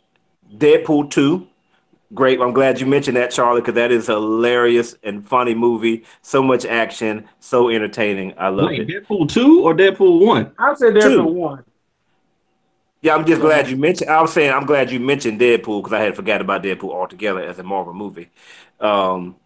[0.57, 1.47] Deadpool 2
[2.15, 2.41] Great.
[2.41, 6.05] I'm glad you mentioned that, Charlie, because that is a hilarious and funny movie.
[6.23, 8.35] So much action, so entertaining.
[8.39, 9.09] I love Wait, it.
[9.09, 10.53] Deadpool two or Deadpool one?
[10.59, 11.21] I said there's Two.
[11.21, 11.65] a one.
[13.03, 14.09] Yeah, I'm just glad you mentioned.
[14.09, 17.41] I was saying I'm glad you mentioned Deadpool because I had forgot about Deadpool altogether
[17.41, 18.31] as a Marvel movie.
[18.81, 19.37] Um,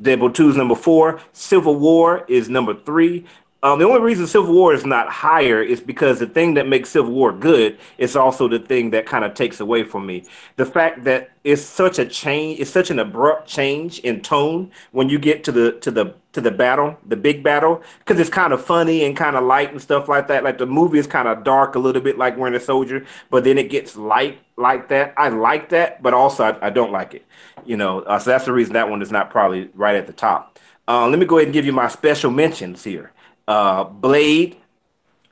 [0.00, 1.20] Deadpool 2 is number four.
[1.32, 3.26] Civil War is number three.
[3.64, 6.90] Um, the only reason Civil War is not higher is because the thing that makes
[6.90, 10.24] Civil War good is also the thing that kind of takes away from me.
[10.56, 15.08] The fact that it's such a change, it's such an abrupt change in tone when
[15.08, 18.52] you get to the to the to the battle, the big battle, because it's kind
[18.52, 20.44] of funny and kind of light and stuff like that.
[20.44, 23.56] Like the movie is kind of dark a little bit, like Winter Soldier, but then
[23.56, 25.14] it gets light like that.
[25.16, 27.24] I like that, but also I, I don't like it.
[27.64, 30.12] You know, uh, so that's the reason that one is not probably right at the
[30.12, 30.58] top.
[30.86, 33.10] Uh, let me go ahead and give you my special mentions here.
[33.46, 34.56] Uh, Blade,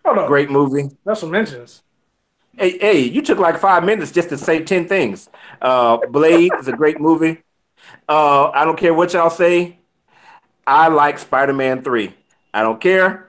[0.04, 0.26] Hold on.
[0.28, 0.90] great movie.
[1.04, 1.82] That's some mentions.
[2.56, 5.30] Hey, hey, you took like five minutes just to say 10 things.
[5.62, 7.42] Uh, Blade is a great movie.
[8.08, 9.78] Uh, I don't care what y'all say.
[10.66, 12.12] I like Spider Man 3.
[12.52, 13.28] I don't care.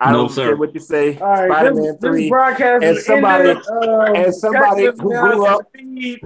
[0.00, 0.46] I No, don't sir.
[0.48, 1.16] care what you say.
[1.18, 2.28] All right, Spider-Man this 3.
[2.28, 3.64] broadcast and somebody- ended.
[3.70, 5.60] Uh, and somebody who grew up-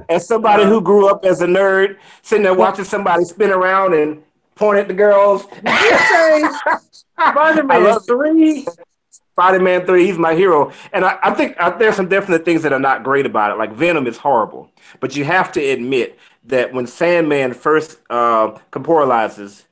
[0.09, 4.23] As somebody who grew up as a nerd, sitting there watching somebody spin around and
[4.57, 5.47] point at the girls.
[5.67, 8.67] I Spider-Man 3.
[9.11, 10.73] Spider Man 3, he's my hero.
[10.95, 13.59] And I, I think uh, there's some definite things that are not great about it.
[13.59, 14.71] Like Venom is horrible.
[14.99, 19.65] But you have to admit that when Sandman first uh, corporalizes,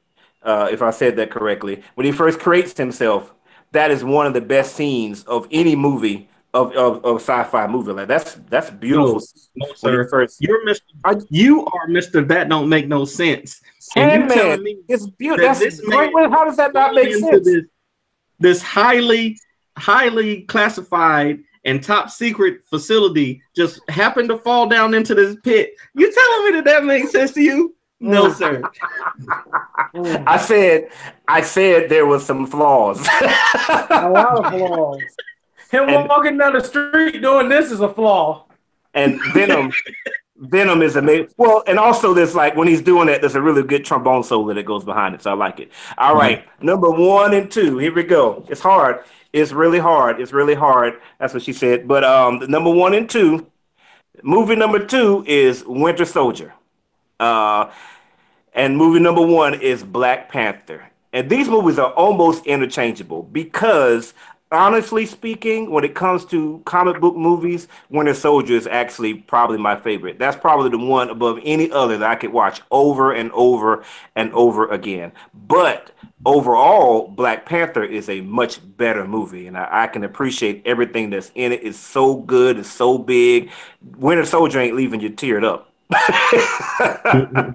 [0.42, 3.32] uh, if I said that correctly, when he first creates himself,
[3.72, 7.92] that is one of the best scenes of any movie of, of, of sci-fi movie.
[7.92, 9.20] Like that's that's beautiful.
[9.56, 10.08] No, when he sir.
[10.08, 10.80] first You're Mr.
[11.04, 12.26] I- you are Mr.
[12.28, 13.60] That don't make no sense.
[13.96, 15.44] And you telling me it's beautiful.
[15.46, 16.10] that That's this great.
[16.14, 17.44] man- How does that not make sense?
[17.44, 17.64] This,
[18.40, 19.38] this highly,
[19.76, 25.74] highly classified and top secret facility just happened to fall down into this pit.
[25.94, 27.74] You telling me that that makes sense to you?
[28.00, 28.34] No, Mm.
[28.34, 28.62] sir.
[30.26, 30.88] I said,
[31.28, 32.98] I said there was some flaws.
[33.20, 34.98] a lot of flaws.
[35.74, 38.46] Him And- walking down the street doing this is a flaw.
[38.94, 39.72] and Venom,
[40.36, 41.28] Venom is amazing.
[41.36, 44.52] Well, and also there's like when he's doing that, there's a really good trombone solo
[44.54, 45.70] that goes behind it, so I like it.
[45.98, 47.78] All right, number one and two.
[47.78, 48.44] Here we go.
[48.48, 49.04] It's hard.
[49.32, 50.20] It's really hard.
[50.20, 51.00] It's really hard.
[51.18, 51.88] That's what she said.
[51.88, 53.46] But um, the number one and two,
[54.22, 56.52] movie number two is Winter Soldier.
[57.18, 57.70] Uh,
[58.52, 60.84] and movie number one is Black Panther.
[61.12, 64.14] And these movies are almost interchangeable because,
[64.54, 69.76] honestly speaking, when it comes to comic book movies, Winter Soldier is actually probably my
[69.76, 70.18] favorite.
[70.18, 73.84] That's probably the one above any other that I could watch over and over
[74.16, 75.12] and over again.
[75.34, 75.90] But
[76.24, 81.30] overall, Black Panther is a much better movie, and I, I can appreciate everything that's
[81.34, 81.64] in it.
[81.64, 83.50] It's so good, it's so big.
[83.98, 85.70] Winter Soldier ain't leaving you teared up.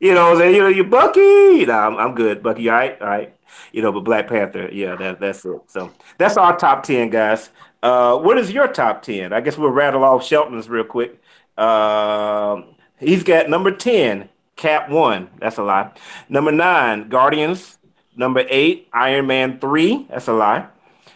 [0.00, 1.64] you know, you know, you Bucky.
[1.66, 2.68] Nah, I'm, I'm good, Bucky.
[2.68, 3.34] All right, all right.
[3.72, 5.60] You know, but Black Panther, yeah, that, that's it.
[5.68, 7.50] So that's our top ten, guys.
[7.82, 9.32] Uh, what is your top ten?
[9.32, 11.20] I guess we'll rattle off Shelton's real quick.
[11.56, 15.30] Um, he's got number ten, Cap One.
[15.38, 15.92] That's a lie.
[16.28, 17.78] Number nine, Guardians.
[18.16, 20.06] Number eight, Iron Man Three.
[20.10, 20.66] That's a lie.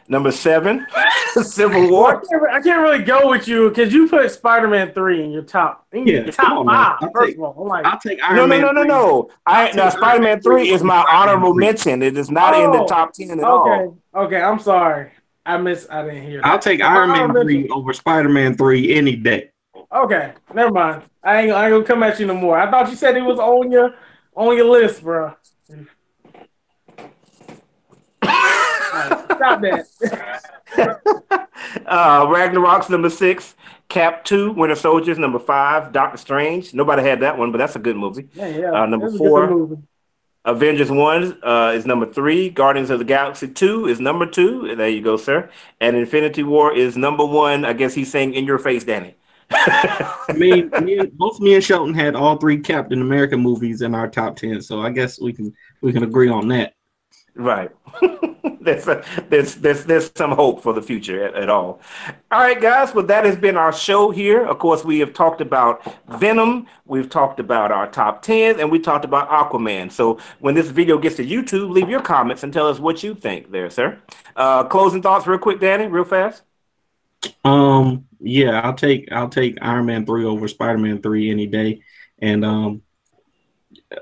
[0.07, 0.87] Number seven,
[1.43, 2.21] Civil Well, I War.
[2.21, 5.87] can't, I can't really go with you because you put Spider-Man 3 in your top,
[5.93, 6.97] in Yeah, your top on, five.
[7.01, 8.61] I'll First take- of all, I'm like, I'll take Iron No, no, Man.
[8.61, 8.89] no, no, 3.
[8.89, 9.31] no.
[9.47, 12.03] I now Spider Man Three is my over Iron Man honorable mention.
[12.03, 13.99] It is not in the Oh, top ten at okay, all.
[14.15, 15.11] okay, okay, I'm sorry.
[15.47, 16.47] I miss, I didn't hear that.
[16.47, 19.51] I'll take My Iron Man 3 mention- over Spider Man 3 any day.
[19.91, 21.03] Okay, never mind.
[21.23, 22.59] I ain't, I ain't gonna come at you no more.
[22.59, 23.95] I thought you said it was on your,
[24.37, 25.35] on your list, bro.
[29.37, 30.41] Stop that.
[31.87, 33.55] uh, Ragnarok's number six.
[33.89, 35.93] Cap two, Winter Soldiers number five.
[35.93, 36.75] Doctor Strange.
[36.75, 38.29] Nobody had that one, but that's a good movie.
[38.35, 38.71] Yeah, yeah.
[38.73, 39.79] Uh, number It was a good four.
[40.47, 42.51] Avengers one uh, is number three.
[42.51, 44.75] Guardians of the Galaxy two is number two.
[44.77, 45.49] There you go, sir.
[45.81, 47.65] And Infinity War is number one.
[47.65, 49.17] I guess he's saying in your face, Danny.
[49.51, 54.09] I mean, me both me and Shelton had all three Captain America movies in our
[54.09, 56.75] top ten, so I guess we can we can agree on that.
[57.37, 57.71] Right.
[58.61, 61.81] there's, a, there's there's there's some hope for the future at, at all.
[62.31, 62.95] All right, guys.
[62.95, 64.45] Well, that has been our show here.
[64.45, 66.67] Of course, we have talked about Venom.
[66.87, 69.91] We've talked about our top ten, and we talked about Aquaman.
[69.91, 73.15] So when this video gets to YouTube, leave your comments and tell us what you
[73.15, 74.01] think, there, sir.
[74.37, 76.43] Uh, closing thoughts, real quick, Danny, real fast.
[77.45, 81.83] Um, yeah, I'll take I'll take Iron Man three over Spider Man three any day,
[82.21, 82.83] and um,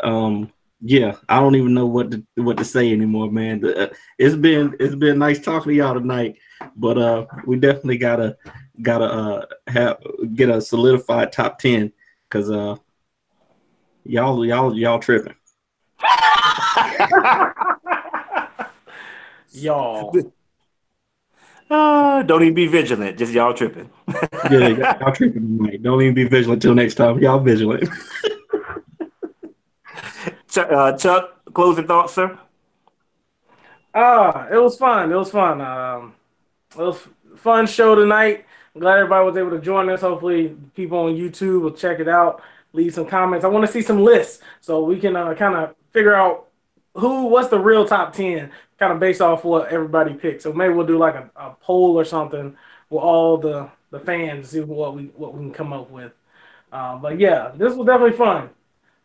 [0.00, 0.52] um,
[0.84, 3.64] yeah, I don't even know what to what to say anymore, man.
[3.64, 6.38] Uh, It's been it's been nice talking to y'all tonight,
[6.76, 8.36] but uh, we definitely gotta
[8.82, 9.98] gotta uh have
[10.34, 11.92] get a solidified top ten
[12.28, 12.76] because uh,
[14.04, 15.34] y'all y'all y'all tripping.
[19.54, 20.16] Y'all.
[21.68, 23.18] Uh, don't even be vigilant.
[23.18, 23.88] Just y'all tripping.
[24.50, 25.82] Yeah, y'all, y'all tripping tonight.
[25.82, 27.18] Don't even be vigilant till next time.
[27.18, 27.88] Y'all vigilant.
[30.56, 32.38] Uh, Chuck, closing thoughts, sir.
[33.94, 35.10] Ah, it was fun.
[35.12, 35.60] It was fun.
[35.60, 36.14] Um,
[36.72, 36.98] it was
[37.36, 38.44] fun show tonight.
[38.74, 40.00] I'm glad everybody was able to join us.
[40.00, 42.42] Hopefully, people on YouTube will check it out.
[42.72, 43.44] Leave some comments.
[43.44, 46.48] I want to see some lists so we can uh, kind of figure out
[46.94, 50.42] who, what's the real top ten, kind of based off what everybody picked.
[50.42, 52.56] So maybe we'll do like a, a poll or something
[52.90, 56.12] with all the the fans, see what we what we can come up with.
[56.72, 58.48] Uh, but yeah, this was definitely fun.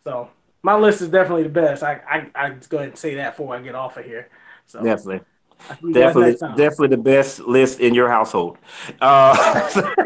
[0.06, 0.30] So
[0.64, 1.84] my list is definitely the best.
[1.84, 4.30] I I I just go ahead and say that before I get off of here.
[4.66, 5.22] So Definitely.
[5.70, 8.58] I'll see you guys Definitely, definitely the best list in your household.
[9.02, 9.82] Uh,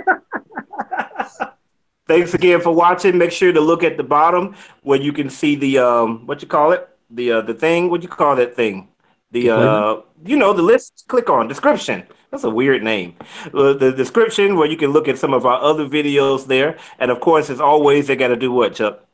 [2.08, 3.18] thanks again for watching.
[3.18, 6.48] Make sure to look at the bottom where you can see the um, what you
[6.48, 7.90] call it, the uh, the thing.
[7.90, 8.88] What you call that thing?
[9.32, 11.06] The uh, you know, the list.
[11.08, 12.04] Click on description.
[12.32, 13.16] That's a weird name.
[13.54, 17.12] Uh, the description where you can look at some of our other videos there, and
[17.12, 19.06] of course, as always, they got to do what, Chuck?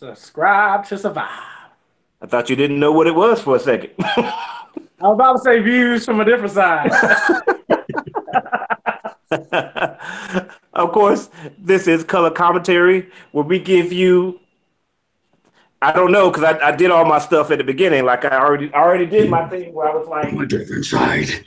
[0.00, 1.28] Subscribe to survive.
[2.22, 3.90] I thought you didn't know what it was for a second.
[3.98, 4.32] I
[5.02, 6.90] was about to say views from a different side.
[10.72, 11.28] of course,
[11.58, 14.40] this is color commentary where we give you.
[15.82, 18.06] I don't know because I, I did all my stuff at the beginning.
[18.06, 21.46] Like I already I already did my thing where I was like, a different side.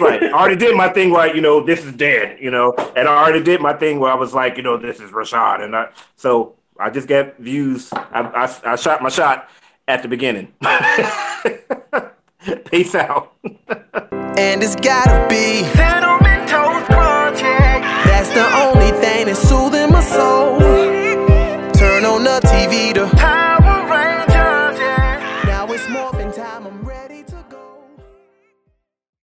[0.00, 0.22] right.
[0.22, 3.20] I already did my thing where you know this is dead, you know, and I
[3.20, 5.88] already did my thing where I was like, you know, this is Rashad, and I
[6.14, 7.90] so I just got views.
[7.92, 9.48] I I, I shot my shot
[9.86, 10.50] at the beginning.
[12.70, 13.34] Peace out.
[14.38, 15.62] And it's gotta be.
[16.86, 17.40] Crunch.
[17.42, 20.58] That's the only thing that's soothing my soul.
[20.58, 23.59] Turn on the TV to Time